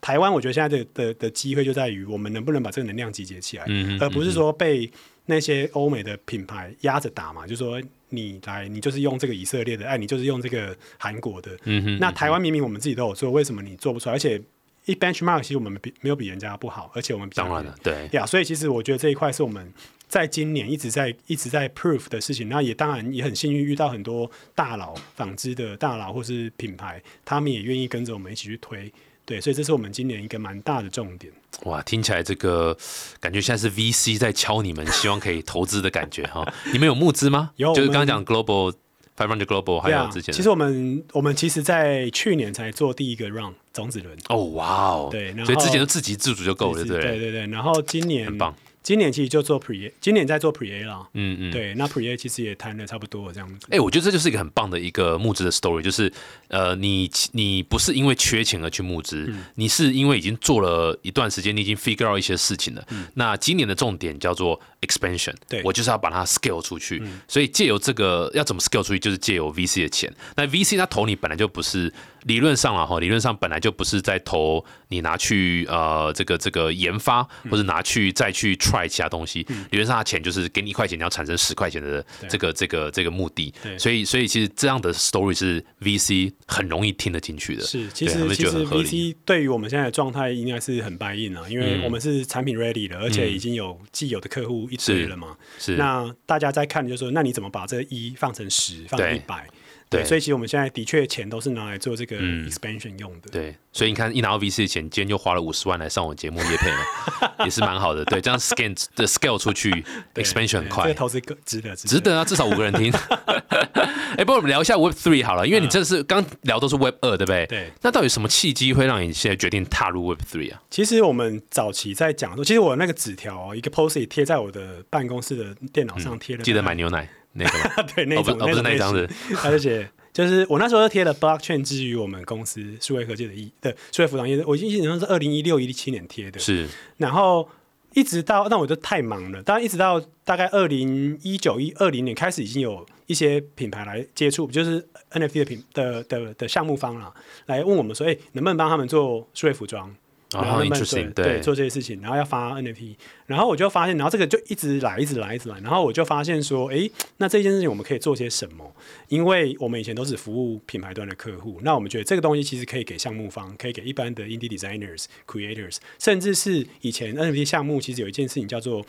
[0.00, 4.88] 台湾我觉得现在的的的机会就在于我们能不能把这个能量集结起来，嗯而不是说被
[5.26, 11.50] 那些欧美的品牌压着打嘛，就说你来，你就是用这个以色列的，哎，你就是用这个韩国的。
[11.64, 14.14] 嗯哼，那台湾明明我们自己都有做，为什么你做不出来？
[14.14, 14.40] 而且
[14.84, 19.72] 一 benchmark 其实我们比没有比人家不好，而且我们比较当然了，对，呀所以其实我觉得这一块是我们
[20.08, 22.48] 在今年一直在一直在 proof 的事情。
[22.48, 28.92] 那也当然也很幸运遇到很多大佬、纺织的大佬或是品牌，他们也愿意跟着我们一起去推。
[29.24, 31.32] 对，所以这是我们今年一个蛮大的重点。
[31.64, 32.76] 哇，听起来这个
[33.18, 36.46] 感觉现在是 VC 在敲你们，希望可以投资的感觉 哈。
[36.72, 37.50] 你们有募资吗？
[37.56, 38.72] 有就是刚刚讲 Global
[39.16, 47.00] Five Hundred Global，还有之前的其实我们我们其实，在去年才做第一个 round 种子轮，哦，哇哦，对所以之前都自给自足就够了，对对？
[47.00, 47.46] 对对对。
[47.48, 48.54] 然后今年很棒，
[48.86, 51.08] 今年其实就做 pre，今年在做 pre A 啦。
[51.14, 51.50] 嗯嗯。
[51.50, 53.66] 对，那 pre A 其实也谈的差不多这样子。
[53.68, 56.12] 哎、我觉得这就是一个很棒的一个募资的 story，就是
[56.46, 62.86] 呃，你你不是因为缺钱而去募资，嗯你是因为已经做了一段时间，你已经 figure out 一些事情了。
[63.14, 67.02] 那今年的重点叫做 expansion，嗯对嗯我就是要把它 scale 出去。
[67.28, 70.12] 所以借由这个要怎么 scale 出去，就是借由 VC 的钱。
[70.36, 71.92] 那 VC 它投你本来就不是
[72.24, 79.46] 理论上了哈，理论上本来就不是在投你拿去呃这个这个研发，嗯或者拿去再去 try 其他东西。
[79.70, 83.52] 理论上它钱就是给你一块钱，你要产生十块钱的这个这个这个目的。
[83.62, 87.62] 对所以所以其实这样的 story 是 VC 很容易听得进去的。
[87.62, 95.36] 是，其实其实觉得很合理 VC 对于我们现在的状态应该是很 buy in 啊，因为嗯我们是产品 ready 了，而且已经有既有的客户一堆是了嘛。
[95.58, 99.48] 是那大家在看就说，那你怎么把这一放成十，放成一百？
[99.88, 103.30] 对所以其实我们现在的确钱都是拿来做这个嗯 expansion 用的。
[103.30, 108.04] 对，所以你看，一拿到 VC 的钱，今天就花了五十万来上我节目叶配了， 也是蛮好的。
[108.06, 109.70] 对，这样 scan 的 scale 出去
[110.14, 112.00] ，expansion 很快这个，投资个值得，值。
[112.00, 112.92] 得啊，至少五个人听。
[114.16, 117.46] 哎，不过我们聊一下 Web Three 好了，因为你这是刚聊都是 Web 二，对不对？
[117.46, 120.62] 对，那到底什么契机会让你现在决定踏入 Web Three 啊？
[120.70, 127.88] 其实我们早期在讲说，其实我那个纸条、一个 post 贴在我的办公室的电脑上贴了、记得买牛奶那个吗？
[127.94, 137.48] 对那种、哦不哦不是那一张是，他就写就是我那时候贴了 blockchain 之于我们公司数位科技的一的数位服装业，我印象中是二零一六一七年贴的，是然后
[137.94, 147.12] 一直到那我就太忙了，当然一直到大概二零一九一二零年开始，已经有一些品牌来接触，就是 NFT 的品的的的项目方啦，
[147.46, 149.94] 来问我们说，哎、能不能帮他们做数位服装？
[150.42, 152.94] 然后哦能不能，interesting，对对，做这些事情，然后要发 NFT，
[153.26, 158.74] 然后我就发现，然后这个就一直来，一直来，一直来，然后我就发现说，哎，那这件事情我们可以做些什么？
[159.08, 168.84] 因为我们以前都是服务品牌端的客户，那我们觉得这个东西其实可以给项目方，可以给一般的 indie designers、creators，甚至是以前 NFT 项目，其实有一件事情叫做。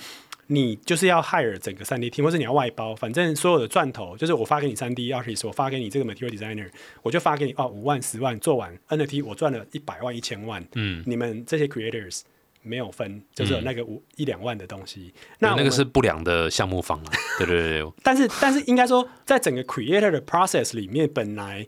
[0.47, 6.69] 你就是要 hire 整个三 D team，或者你要外包，反正所有的钻头就是我发给你三 D artist，我发给你这个 material designer，
[7.03, 12.21] 我就发给你哦五万十万做完 NFT，我赚了一百万一千万，嗯，你们这些 creators
[12.61, 15.13] 没有分，就是有那个五、一两万的东西。
[15.39, 21.65] 那那个是不良的项目方啊，对对对对， 但是但是应该说，在整个 creator 的 process 里面，本来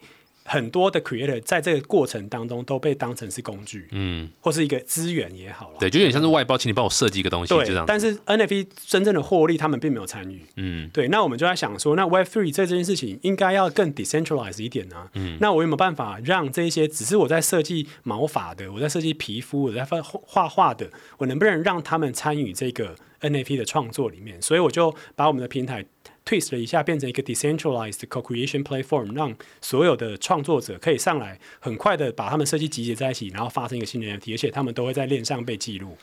[0.50, 5.78] 很多的 creator 在这个过程当中都被当成是工具，嗯，或是一个资源也好了。
[5.80, 7.86] 对，就有点像是外包，请你帮我设计一个东西，就这样，。
[7.86, 10.42] 对但是 NFT 真正的获利，他们并没有参与。
[10.56, 15.08] 嗯，对，那我们就在想说，那 Web Three 这件事情应该要更 decentralized 一点啊。
[15.14, 24.42] 嗯，那我有没有办法让这一些只是我在设计毛发的，我在设计皮肤，我在画画画的，我能不能让他们参与这个 NFT 的创作里面？
[24.42, 25.86] 所以我就把我们的平台
[26.26, 35.98] twist 了一下，变成一个 decentralized co-creation platform，让所有的创作者可以上来，很快的把他们设计集结在一起，然后发生一个新的 NFT，而且他们都会在链上被记录。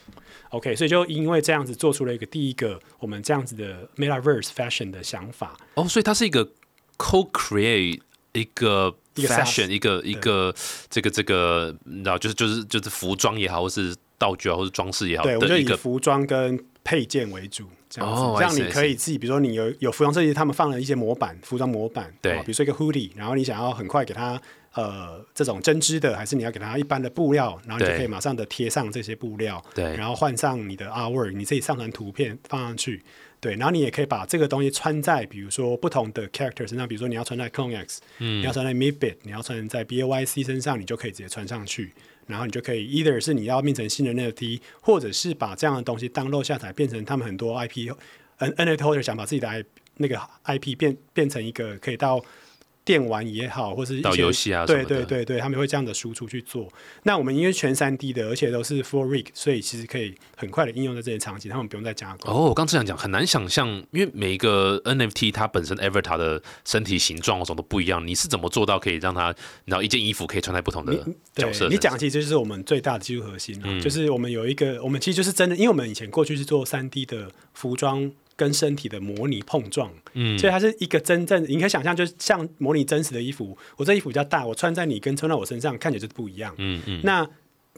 [0.49, 5.57] OK，所以就因为这样子做出了一个第一个我们这样子的 Metaverse Fashion 的想法。
[5.75, 6.47] 哦，所以它是一个
[6.97, 7.99] co-create
[8.33, 10.53] 一个 fashion 一个一个
[10.89, 22.37] 这个这个，你知道，就是就是就是服装也好，或是道具啊，或是装饰也好对，我就以的一个服装跟配件为主，这样子，哦这样你可以自己，比如说你有有服装设计，他们放了一些模板，服装模板，对。
[22.37, 24.41] 哦比如说一个 hoodie，然后你想要很快给它
[24.73, 29.83] 呃这种针织的，还是你要给它一般的布料，然后你就可以马上的贴上这些布料，对。
[29.97, 33.03] 然后换上你的 artwork，你自己上传图片放上去。
[33.39, 41.93] 对，然后你也可以把这个东西穿在，比如说不同的 character 身上，比如说你要穿在 Clone X，嗯，你要穿在 Midbit，你要穿在 BAYC 身上，你就可以直接穿上去，
[42.27, 49.63] 然后你就可以 either 是你要变成新的那个 T，或者是把这样的东西当漏下载，变成他们很多 IP，N NFT holder 想把自己的 I
[49.95, 52.23] 那个 IP 变变成一个可以到
[52.87, 56.71] 电玩也好，或是一些到游戏啊什对么对对对，他们会这样的输出去做。
[57.03, 62.33] 那我们因为全三 D 的，而且都是 full rig，所以其实可以很快的应用在这些场景，他们不用再加工。
[62.33, 70.93] 哦，我刚这样讲很难想象，因为每一个 NFT 它本身 avatar 的身体形状什么都不一样，你是怎么做到可以让它，然后一件衣服可以穿在不同的
[71.35, 87.27] 角色你讲，其实就是我们最大的技术核心啊，就是我们有一个，我们其实就是真的，因为我们以前过去是做三 D 的服装跟身体的模拟碰撞，嗯，所以它是一个真正，你可以想象，就是像模拟真实的衣服，我这衣服比较大，我穿在你跟穿在我身上看起来就是不一样，嗯嗯，那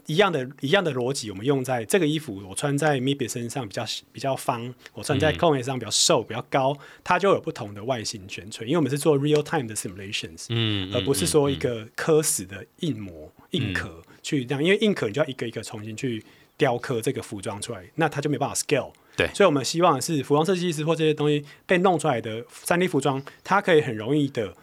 [0.06, 16.22] 一样的一样的逻辑，我们用在这个衣服，我穿在 Mibi 身上比较比较方，我穿在 c o n 身上比较瘦比较高，它就有不同的外形选垂，因为我们是做 real time 的 simulations，嗯，而不是说一个刻死的硬模硬壳去这样，因为硬壳你就要一个一个重新去
[16.56, 18.92] 雕刻这个服装出来，那它就没办法 scale。
[19.20, 19.34] 对。
[19.34, 24.54] 所以我们希望是服装设计师或这些东西被弄出来的三 D 服装，它可以很容易的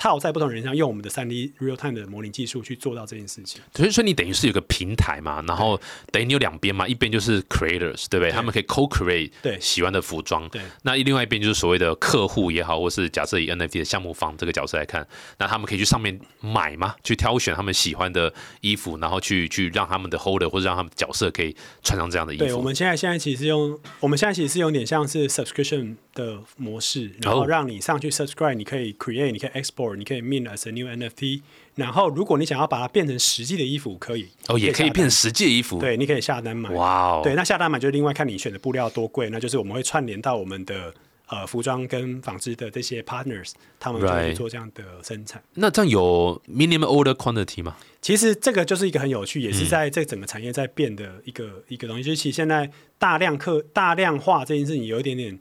[0.00, 3.60] 套在不同人身上，用我们的三 D real time 的模拟技术去做到这件事情。
[3.74, 5.78] 所以说你等于是有个平台嘛，然后
[6.10, 8.32] 等于你有两边嘛，一边就是 creators，对不对？
[8.32, 15.06] 他们可以 co-create 对喜欢的服装，对那另外一边就是所谓的客户也好，或是假设以 NFT 的项目方这个角色来看，
[15.38, 18.32] 那他们可以去上面买嘛，去挑选他们喜欢的
[18.62, 22.64] 衣服，然后去去让他们的 holder 或者让他们角色可以穿上这样的衣服对，我服。
[22.64, 31.42] 们现在现在其实用，我们现在其实是有点像是 subscription 的模式，然后哦让你上去 subscribe，你可以 create，你可以 export，你可以 mint as a new NFT。
[31.76, 36.68] 然后如果你想要把它变成实际的衣服，可以哦，也可以变成实际的衣服。，对，你可以下单买。
[36.70, 40.92] 哇哦，对，那下单买就是另外看你选的布料多贵，那就是我们会串联到我们的
[41.28, 45.42] 呃服装跟纺织的这些 partners，他们就会做这样的生产。
[45.54, 47.76] 那这样有 minimum order quantity 吗？
[48.02, 52.02] 其实这个就是一个很有趣，也嗯是在这整个产业在变的一个、一个东西。
[52.02, 55.38] 就是其实现在大量客大量化这件事情有一点点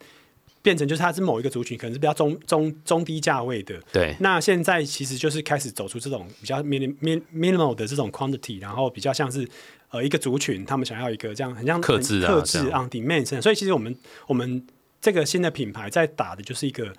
[0.61, 3.79] 变成，就是它是某一个族群，可能是比较中中中低价位的。
[3.91, 9.47] 对，那现在其实就是开始走出这种比较 minim min minimal 的这种 quantity，然后比较像是
[9.89, 13.95] 呃一个族群，他们想要一个这样很像克制啊克制 on demand 生所以其实我们
[14.27, 14.65] 我们
[14.99, 16.93] 这个新的品牌在打的就是一个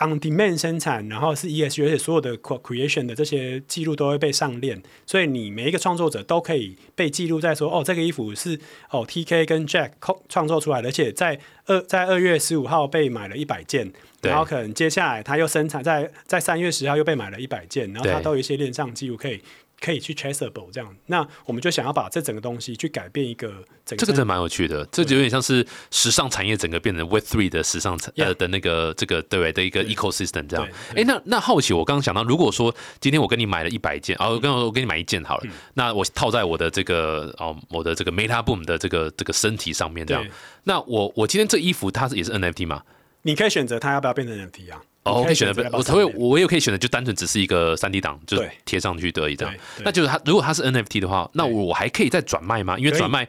[0.00, 8.58] on demand 生产，然后是 ESG，而且所有的 creation 的这些记录都会被上链，所以你每一个创作者都可以被记录在说，哦，这个衣服是
[8.90, 19.40] 哦 TK 跟 Jack 创创作出来的，而且在二在二月十五号被买了一百件，然后可能接下来他又生产在在三月十号又被买了一百件，然后他都有一些链上记录可以。
[19.80, 23.48] 可以去 traceable 这样，那我们就想要把这整个东西去改变一个
[23.84, 30.68] 整个这个真的蛮有趣的，这就有点像是时尚产业整个变成 Web Three 的时尚产的那个这个对的一个 ecosystem 这样。
[30.94, 40.26] 哎，那那好奇，我刚刚想到，如果说今天我跟你买了一百件，哦，我跟我给你买一件好了，那我套在我的这个哦我的这个 Meta Boom 的这个这个身体上面这样，
[40.64, 42.82] 那我我今天这衣服它是也是 NFT 吗？
[43.22, 44.82] 你可以选择它要不要变成 NFT 啊？
[45.02, 52.78] 哦，我可以选择，不我才会我也可以选择，就单纯只是一个三 D 档，就是贴上去而已这样那就是它，如果它是 NFT 的话，那我还可以再转卖吗？
[52.78, 53.26] 因为转卖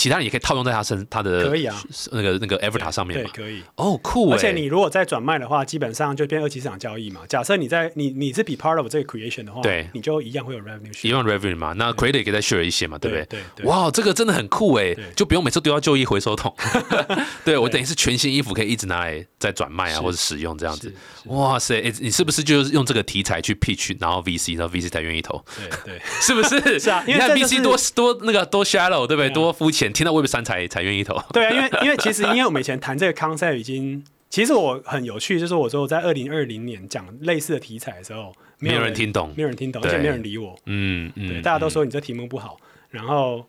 [0.00, 1.78] 其他人也可以套用在他身他的可以啊
[2.10, 3.30] 那个那个 Avatar 上面对，嘛。
[3.34, 3.62] 可以。
[3.76, 4.34] 哦，酷哎！
[4.34, 7.20] 而且你如果再转卖的话，基本上就变二级市场交易嘛。
[7.28, 11.10] 假设你在你你是比 part of 这个 creation 的话，对你就一样会有 revenue 一。
[11.10, 13.26] 样 revenue 嘛，那 creator 也可以再 share 一些嘛，对不对？
[13.26, 16.54] 对对对哇，这个真的很酷哎对，就不用每次丢到旧衣回收桶。
[17.44, 20.90] 对我等于是全新衣服可以一直拿来再转卖啊，或者使用这样子。
[21.26, 25.44] 哇塞，哎，你是不是就是用这个题材去 pitch，然后 VC，然后 VC 才愿意投？
[25.58, 26.80] 对对 是不是？
[26.80, 29.28] 是啊因为你看 VC 多多那个多 shallow，对不对？
[29.30, 31.20] 多肤浅，听到 Web 三才才愿意投。
[31.32, 40.56] 对啊，因为因为其实因为我们以前谈这个 concept 已经，其实我很有趣，就是我说我在二零二零年讲类似的题材的时候，没有人听懂没有人听懂，而且没有人理我。
[40.66, 42.58] 嗯嗯，对，大家都说你这题目不好，
[42.90, 43.46] 然后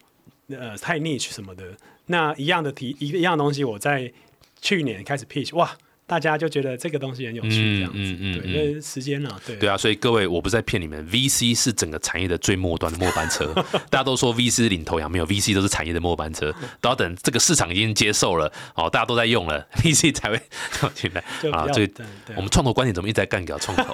[0.49, 1.63] 呃太 niche 什么的。
[2.07, 4.11] 那一样的题一一样东西，我在
[4.59, 5.77] 去年开始 pitch，哇，
[6.11, 7.97] 大家就觉得这个东西很有趣，嗯这样子。
[7.97, 9.55] 嗯嗯对，嗯因为时间了，对。
[9.55, 13.53] 对啊，所以各位，我不是在骗你们，VC 是整个产业的最末端的末班车。
[13.89, 20.41] 大家都说 VC 是领头羊，没有 VC 都是产业的末班车，都要等这个市场已经接受了，哦，大家都在用了， VC 才会
[20.73, 21.65] 跳 进来啊。
[21.71, 21.89] 这
[22.35, 23.93] 我们创投观点怎么一直在干掉创投？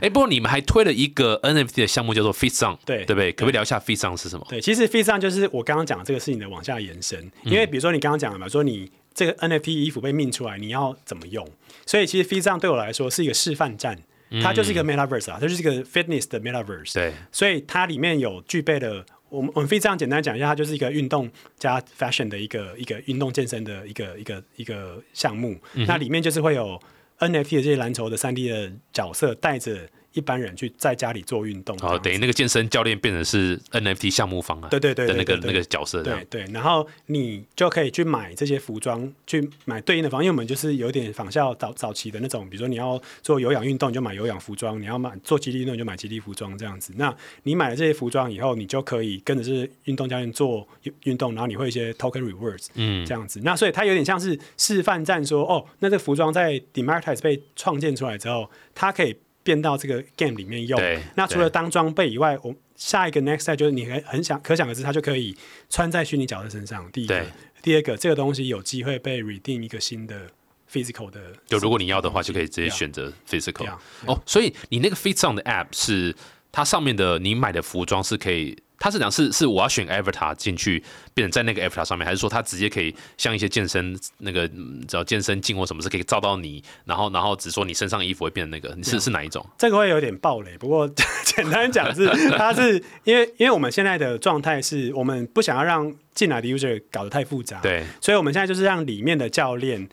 [0.00, 3.32] 哎，不过你们还推了一个 NFT 的项目，叫做 Song，对对不对？
[3.32, 4.46] 可不可以聊一下 Song 是什么？
[4.48, 11.48] 对，其实 f i t o n 就是我刚刚讲的这个事情的往下延伸，因为比如说你刚刚讲了嘛，说你这个 NFT 衣服被命出来，你要怎么用？
[11.86, 13.98] 所以其实 f i 上对我来说是一个示范站，
[14.42, 16.92] 它就是一个 Metaverse 啊，它就是一个 Fitness 的 Metaverse。
[16.92, 25.58] 对，所以它里面有具备了，我们我们非常简单讲一下，它就是一个运动加 fashion 的一个一个运动健身的一个一个一个项目。
[25.72, 26.78] 那里面就是会有
[27.18, 31.76] NFT 的这些蓝筹的三 D 的角色，带着一般人去在家里做运动。
[31.82, 36.24] 哦，等于那个健身教练变成是 NFT 项目方啊，对对对的那个那个角色对。
[36.30, 46.94] 对，然后你就可以去买这些服装，去买对应的房，因为我们就是有点仿效早早期的那种，比如说你要做有氧运动，你就买有氧服装；你要买做肌力运动，你就买肌力服装这样子。
[46.96, 53.40] 那你买了这些服装以后，你就可以跟着这运动教练做运运动，然后你会一些 token rewards，嗯这样子。
[53.44, 59.14] 那所以它有点像是示范站说，哦，那这服装在 Demartize 被创建出来之后，它可以
[59.46, 60.76] 变到这个 game 里面用。
[60.80, 65.36] 对，那除了当装备以外，我下一个 next step 就是你很很想可想而知，它就可以
[65.70, 66.90] 穿在虚拟角色身上。
[66.90, 67.28] 第一个对，
[67.62, 70.26] 第二个，这个东西有机会被 redeem 一个新的
[70.70, 71.20] physical 的。
[71.46, 73.78] 就如果你要的话，就可以直接选择 physical。
[74.06, 76.14] 哦，所以你那个 Fit On 的 app 是
[76.50, 80.82] 它上面的你买的服装是可以，它是讲是是我要选 avatar 进去，
[81.14, 89.44] 变成在那个 avatar 上面，还是说他直接可以像一些健身那个嗯只要健身镜或什么是可以照到你，然后然后只说你身上衣服会变成那个，你是是哪一种？
[89.58, 90.88] 这个会有点暴雷，不过
[91.24, 92.06] 简单讲是，
[92.36, 99.88] 它是因为因为我们现在的状态是我们不想要让进来的 user 搞得太复杂，对，所以我们现在就是让里面的教练，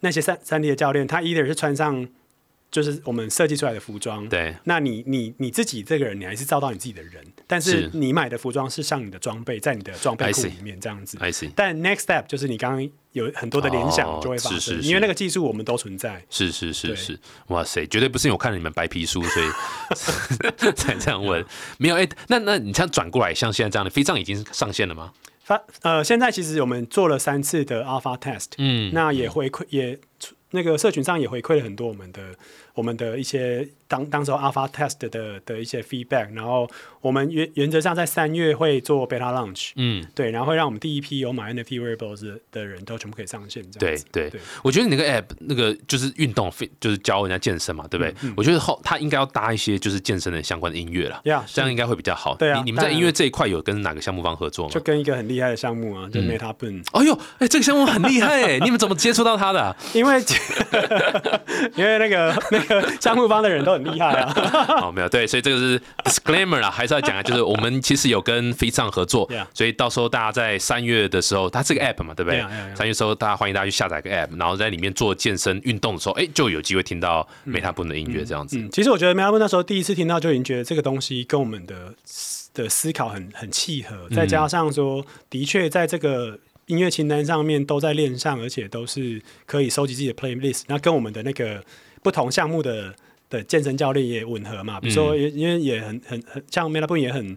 [0.00, 2.06] 那些三三 D 的教练，他 either 是穿上
[2.76, 7.90] 就是我们设计出来的服装，对，那你你你自己这个人，你还是照到你自己的人，但是是。
[7.94, 11.16] 你买的服装是上你的装备，在你的装备库里面这样子。
[11.18, 14.88] I see，但 next step 就是你刚刚有很多的联想哦就会发生，是是是。
[14.88, 16.22] 因为那个技术我们都存在。
[16.28, 19.46] 是是是是，哇塞，绝对不是因为我看了你们白皮书，所以
[20.76, 21.42] 才这样问。
[21.78, 25.12] 没有哎、那那你像转过来，像现在这样的飞杖已经上线了吗？
[25.42, 29.98] 发呃，现在其实我们做了三次的 alpha test，嗯，那也回馈也
[30.50, 32.34] 那个社群上也回馈了很多我们的
[32.76, 36.68] 我们的一些当当时候 alpha test 的的一些 feedback，然后
[37.00, 44.04] 我们原原则上在三月会做 beta launch，嗯，对，然后会让我们第一批有买 NFT wearables 的的人都全部可以上线，这样子。
[44.12, 48.14] 对对对，我觉得你那个 app 那个就是运动，就是教人家健身嘛，对不对？
[48.22, 52.34] 嗯我觉得后它应该要搭一些就是健身的相关的音乐啦，呀这样应该会比较好。
[52.36, 54.80] 对啊你你们在音乐这一块有跟哪个项目方合作吗就？
[54.80, 59.74] 跟一个很厉害的项目啊，就 Meta Boon，、哎呦，哎，这个项目很厉害哎， 你们怎么接触到他的啊？
[59.94, 60.20] 因为
[61.76, 64.32] 因为那个那个项目方的人都很厉害啊。
[64.82, 72.40] 哦，没有，对，所以这个是 disclaimer 啦，还是要讲啊，就是我们其实有跟飞上合作所以到时候大家在三月的时候，它是个 app 嘛，对不对？
[72.74, 78.58] 三月的时候，大家欢迎大家去下载个 app，然后在里面做健身运动的时候，哎，就有机会听到 Meta Boon 的音乐这样子。
[78.58, 81.94] 嗯，其实我觉得 Meta Boon 那时候第一次听到就已经觉得这个东西跟我们的
[82.54, 91.62] 的思考很很契合，再加上说，的确在这个音乐清单上面都在链上，而且都是可以收集自己的 playlist，那跟我们的那个
[92.06, 92.94] 不同项目的
[93.28, 94.80] 的健身教练也吻合嘛。
[94.80, 97.36] 比如说，也因为也很很很像 Boon 也很。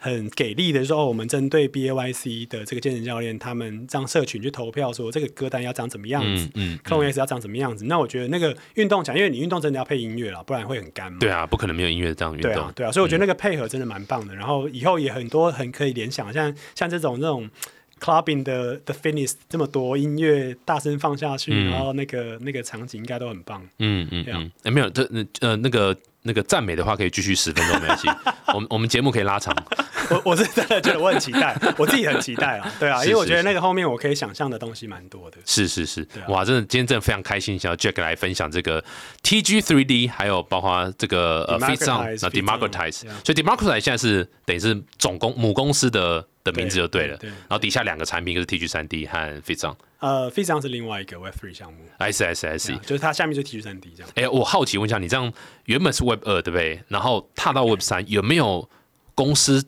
[0.00, 7.84] 很给力的说，哦，我们针对 B A Y C 的这个健身教练，他们让社群去投票，说这个歌单要长怎么样子嗯，嗯，Clone S 要长什么样子？
[7.86, 11.18] 那我觉得那个运动奖，因为你运动真的要配音乐了，不然会很干嘛。
[11.18, 12.72] 对啊，不可能没有音乐这样运动对啊，。
[12.76, 14.32] 对啊，所以我觉得那个配合真的蛮棒的。
[14.36, 17.50] 然后以后也很多很可以联想，像像这种这种
[17.98, 21.70] clubbing 的的 Finish 这么多音乐大声放下去，嗯。
[21.70, 23.62] 然后那个那个场景应该都很棒。
[23.78, 24.38] 嗯嗯对啊。
[24.40, 28.08] 嗯，哎，没有，这那呃那个那个赞美的话可以继续十分钟没关系，
[28.54, 29.54] 我们我们节目可以拉长。
[30.10, 32.72] 我我是真的觉得我很期待， 我自己很期待啊。
[32.80, 35.36] 对啊，因为我觉得那个后面我可以想象的东西蛮多的。
[35.44, 36.28] 是是是，啊。
[36.28, 38.82] 哇，真的今天真的非常开心，想要 Jack 来分享这个
[39.22, 49.68] TG 3D，还有包括这个呃 Fit on Democratize，那 Fit on，Democratize，yeah 所以 Democratize 现在是等于是总公母公司的的名字就对了，对对然后底下两个产品，就是 TG 三 D 和 Fit
[49.68, 49.76] on。
[50.00, 52.06] 呃 f i z o n 是另外一个 Web Three 项目啊。
[52.82, 54.12] 就是它下面就 TG 三 D 这样。
[54.14, 55.32] 哎、我好奇问一下，你这样
[55.64, 56.80] 原本是 Web 二对不对？
[56.88, 58.68] 然后踏到 Web 三，有没有
[59.14, 59.64] 公司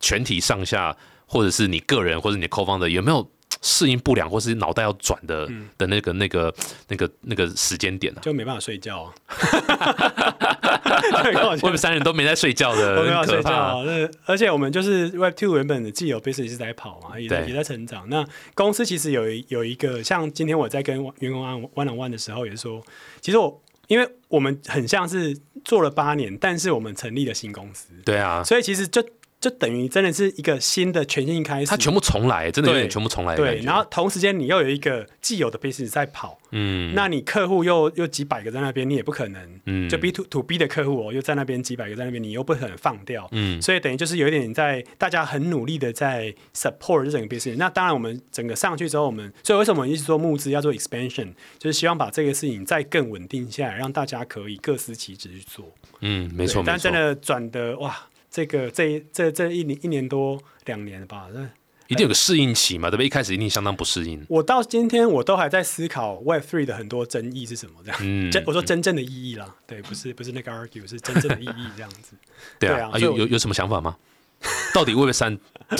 [0.00, 0.96] 全体上下，
[1.26, 6.54] 或者是你个人，或者你的 co-founder 有没有适应不良，或是脑袋要转的、嗯的那个那个
[6.88, 9.12] 那个那个时间点啊就没办法睡觉啊。
[11.62, 13.24] 我？Web 三人都没在睡觉的，我没有。
[13.24, 18.08] 睡觉啊，那而且我们就是 Web Two 原本的既有 business 是在跑嘛，也在也在成长。
[18.08, 22.82] 那公司其实有一有一个，像今天我在跟员工 one one on one 的时候，也是说，
[23.20, 29.02] 其实我因为我们很像是做了八年，但是我们成立了新公司，对啊，所以其实就
[29.48, 31.66] 就等于真的是一个新的全新开始。
[31.66, 47.54] 它全部重来，真的有点全部重来对，然后同时间你又有一个既有的 business 在跑，嗯，那你客户又又几百个在那边，你也不可能，嗯就 B to to B 的客户哦，又在那边几百个在那边，你又不可能放掉，嗯所以等于就是有一点在大家很努力的在 support 这整个 business。
[47.56, 55.64] 那当然我们整个上去之后，我们所以为什么我们一直做募资要做 expansion，就是希望把这个事情再更稳定下来，让大家可以各司其职去做。
[56.00, 56.96] 嗯，没错没错但真。
[56.96, 57.94] 的转的哇，
[58.36, 61.40] 这个这一这这一年一年多两年吧，那
[61.88, 63.06] 一定有个适应期嘛，对不对？
[63.06, 64.22] 一开始一定相当不适应。
[64.28, 67.98] 我到今天我都还在思考 Web Three 的很多争议是什么，这样。
[68.04, 72.14] 嗯真我说真正的意义啦，对，不是不是那个 argue，是真正的意义这样子。
[72.60, 73.96] 对啊，有有有什么想法吗？
[74.74, 75.38] 到底 Web 三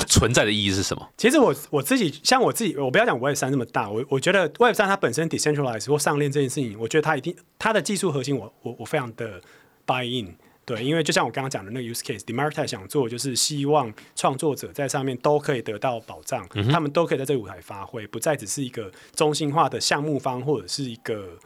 [0.08, 1.06] 存在的意义是什么？
[1.18, 9.42] 其实我我自己像我自己，我不要讲 Web 三这么大，我我觉得 Web 三它本身 decentralize 或上链这件事情，我觉得它一定它的技术核心我，我我非常的
[9.86, 10.34] buy in。
[10.66, 21.38] 对，因为就像我刚刚讲的那个 use case，Demarket 想做就是希望创作者在上面都可以得到保障，他们都可以在这个舞台发挥，不再只是一个中心化的项目方或者是一个。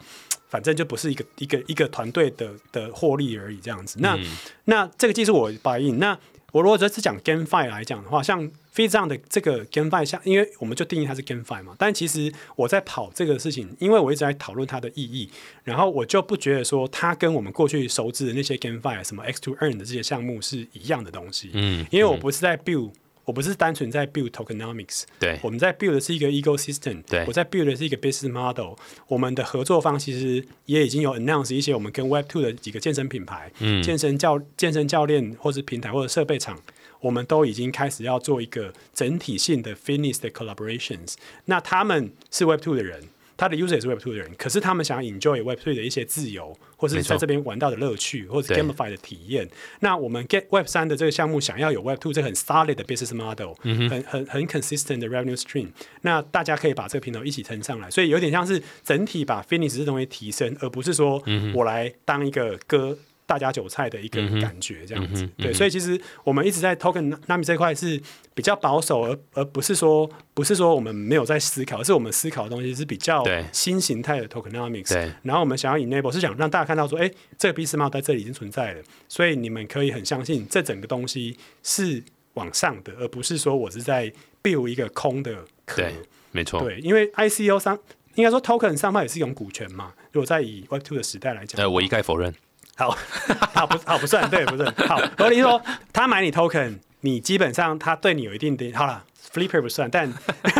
[0.48, 4.00] 反正就不是一个一个一个团队的的获利而已，这样子。
[4.00, 4.18] 那、
[4.64, 6.00] 那这个技术我 buy in。
[6.00, 6.18] 那
[6.50, 15.28] 我如果只是讲 GameFi 来讲的话，像 e 这样的这个 GameFi，像因为我们就定义它是 GameFi 嘛，但其实我在跑这个事情，因为我一直在讨论它的意义，
[15.64, 21.50] 然后我就不觉得说它跟我们过去熟知的那些 GameFi 什么 X to Earn 的这些项目是一样的东西。
[21.54, 22.92] 嗯，因为我不是在 build，
[23.24, 28.74] 我不是单纯在 build tokenomics，对我们在 build 的是一个 ecosystem，对我在 build 的是一个 business model。
[29.08, 36.58] 我们的合作方其实也已经有 announce 一些我们跟 Web Two 的几个健身品牌、嗯健身教健身教练或是平台或者设备厂，
[37.00, 41.14] 我们都已经开始要做一个整体性的 fitness 的 collaborations。
[41.46, 43.02] 那他们是 Web Two 的人。
[43.36, 49.48] 他的 user 也是 Web Two 的人，可是他们想要 enjoy Web Three 的一些自由，或是在这边玩到的乐趣，或者 gamify 的体验。
[49.78, 55.68] 那我们 Get Web 三的这个项目想要有 Web Two 这个很 solid 的 business model，、很很很 consistent 的 revenue stream，
[56.02, 61.22] 那大家可以把这个平台一起撑上来，所以有点像是整体把 fitness 这东西提升，而不是说
[61.54, 62.98] 我来当一个割
[63.30, 65.24] 大家韭菜的一个感觉这样子。
[65.38, 68.00] 对，所以其实我们一直在 token nami 这块是
[68.34, 74.92] 比较保守，而而不是说不是说我们没有在思考，而是我们思考的东西是比较对新形态的 tokenomics。
[74.92, 77.08] 对然后我们想要 enable 是想让大家看到说，哎，
[77.38, 82.02] 这个 business model 在这里已经存在了，所以你们可以很相信这整个东西是
[82.34, 84.12] 往上的，而不是说我是在
[84.42, 85.82] build 一个空的壳。
[85.82, 85.94] 对，
[86.32, 86.60] 没错。
[86.60, 87.78] 对，因为 ICO 上
[88.16, 89.92] 应该说 token 上面也是一种股权嘛。
[90.10, 92.34] 如果在以 Web Two 的时代来讲，呃，我一概否认。
[92.80, 92.96] 好，
[93.52, 94.74] 好不好不算，对，不算。
[94.88, 95.60] 好，我的意思说，
[95.92, 100.10] 他买你 token，你基本上他对你有一定的，好了，flipper 不算，但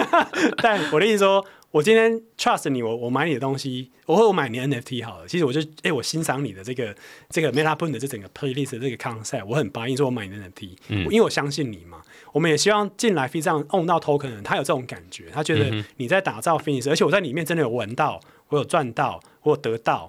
[0.62, 5.26] 但我的意思说，我今天 trust 你，我我买你的东西，我会我买你 NFT 好了。
[5.26, 6.94] 其实我就，哎、我欣赏你的这个
[7.30, 12.02] 这个 Meta Boon 的这整个 playlist 的这个 concept，我很 buy in，说我买你的 NFT，、嗯因为我相信你嘛。
[12.32, 20.08] 我们也希望进来 f 上 own 到 token 的人，他有这种感觉，他觉得你在打造 finish，、而且我在里面真的有闻到，我有赚到，我有得到，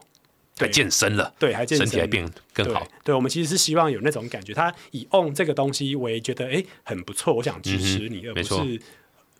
[0.57, 2.89] 还健身了，对，还健身身体还变更好对。
[3.05, 8.81] 对，我们其实是希望有那种感觉，他以 own 这个东西为觉得哎很不错，我想支持你，而不嗯没错是，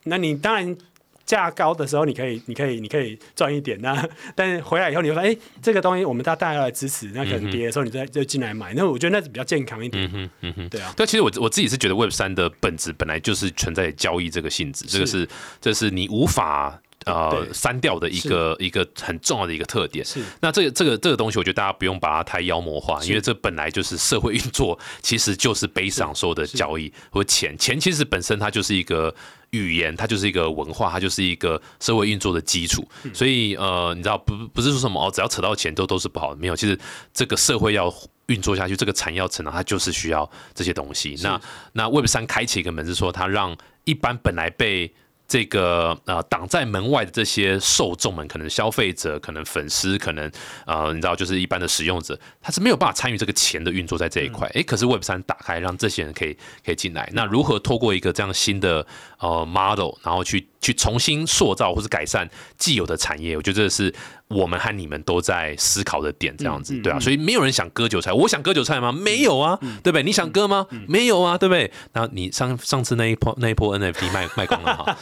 [0.04, 0.78] 那你当然。
[1.24, 3.80] 价高的时候，你可以，你可以，你可以赚一点。
[3.80, 4.06] 那
[4.36, 7.06] 但是回来以后，你会发现，哎、这个东西我们大大家要来支持。
[7.14, 8.74] 那可能跌的时候，你再就进来买。
[8.74, 10.04] 那我觉得那是比较健康一点。
[10.06, 10.70] 嗯哼，嗯哼。
[10.70, 15.30] 对啊，但，其实我我自己是觉得 Web 三的本质本来就是存在交易这个性质，这个是
[15.62, 20.06] 这是你无法呃删掉的一个一个很重要的一个特点。
[20.06, 20.22] 是。
[20.40, 29.14] 那这个这个这个东西，我觉得大家不用把它太妖魔化，因为这本来就是社会运作，其实就是悲伤所有的交易或钱，钱其实本身它就是一个。
[29.52, 36.80] 语言它就是一个文化，它就是一个社会运作的基础，所以呃，你知道不不是说什么哦，只要扯到钱都都是不好的，没有，其实
[37.14, 37.94] 这个社会要
[38.28, 41.18] 运作下去，这个产业要成长，它就是需要这些东西。
[41.22, 41.42] 那
[41.74, 44.94] 那 Web 三开启一个门是说，它让一般本来被
[45.32, 50.30] 这个呃挡在门外的这些受众们，可能消费者、可能粉丝、可能
[50.66, 54.46] 呃你知道就是一般的使用者，他是没有办法参与这个钱的运作在这一块。
[54.50, 57.10] 诶，可是 Web 三打开，让这些人可以可以进来。
[57.14, 58.86] 那如何透过一个这样新的
[59.20, 63.38] 呃 model，然后去去重新塑造或是改善既有的产业？
[63.38, 63.96] 我觉得这是
[64.32, 67.00] 我们和你们都在思考的点，这样子对啊。
[67.00, 68.92] 所以没有人想割韭菜，我想割韭菜吗？
[68.92, 70.04] 没有啊，对不对？
[70.04, 70.66] 你想割吗？
[70.88, 71.72] 没有啊，对不对？
[71.94, 74.98] 然后你上上次那一波那一波 NFT 卖 卖光了哈。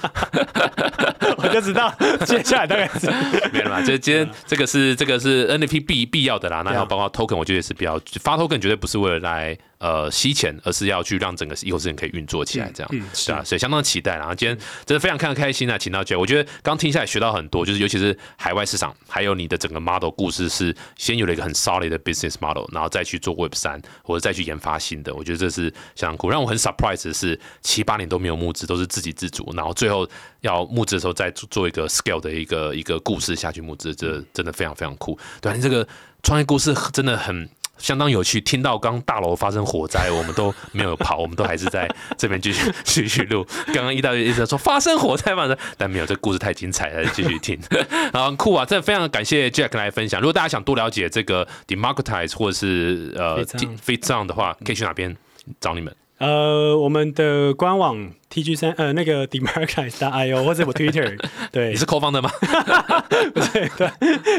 [1.38, 1.94] 我就知道
[2.26, 3.08] 接下来大概是
[3.54, 14.18] 没了嘛，这今天这个是这个是 NFT 必必要的啦，那要包括 token，我觉得也是必要发 token 绝对不是为了来呃吸钱，而是要去让整个 ecosystem 可以运作起来，这样嗯是啊，所以相当期待。
[14.18, 26.30] 然后今天真的非常看得开心啊，请到 J，我觉得刚听下来学到很多，就是尤其是海外市场，还有你的整个 model 故事是先有了一个很 solid 的 business model，然后再去做 Web 三或者再去研发新的，我觉得这是相当酷。
[26.30, 30.06] 让我很 surprise 的是七八年都没有募资，都是自给自足，然后最后
[30.42, 35.18] 要募资的时候再做做一个 scale 的一个一个故事下去募资，这真的非常非常酷。
[35.40, 35.88] 对、啊，你这个
[36.22, 37.50] 创业故事真的很。
[37.80, 43.46] 相当有趣，听到刚大楼发生火灾，我们都没有跑，我们都还是在这边继续继续录。
[43.68, 47.60] 刚刚一大堆一直说发生火灾嘛，但没有，这故事太精彩了，继续听。
[48.14, 50.22] 然后酷啊，真的非常感谢 Jack 来分享。
[50.22, 55.16] 如果大家想多了解这个 democratize 或者是呃 Fit On fit on 的话，可以去哪边
[55.60, 55.96] 找你们？
[56.20, 61.18] 呃，我们的官网 TG 三呃那个 Demarkais.io 或者我 Twitter
[61.52, 62.30] 对，你是 co 方的吗？
[63.10, 63.90] 对对，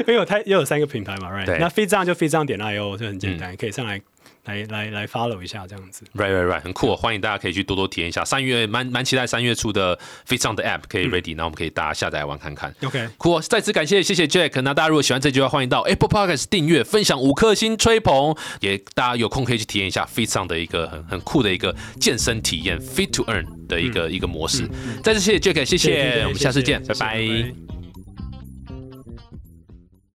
[0.00, 1.58] 因为有太又有三个品牌嘛，right？
[1.58, 4.00] 那 f i t 就 f i t 点 io 就很简单，可以上来
[4.50, 6.04] 来来来 follow 一下这样子。
[6.14, 8.24] Right, right, right，很酷、哦，欢迎大家可以去多多体验一下。
[8.24, 12.74] 三月蛮蛮期待三月初的 f i t o n 的 App 可以 ready，、那我们可以大家下载来玩看看。
[12.82, 14.60] OK，酷、哦，再次感谢谢谢 Jack。
[14.62, 24.68] 那大家如果喜欢这句话，欢迎到 Apple Podcast 订阅、分享五颗星、吹捧，也大家有空可以去体验一下 f i t o n 的一个很很酷的一个健身体验 Fit to Earn 的一个、一个模式。
[25.02, 27.69] 再次谢谢 Jack，谢谢，我们下次见，拜拜。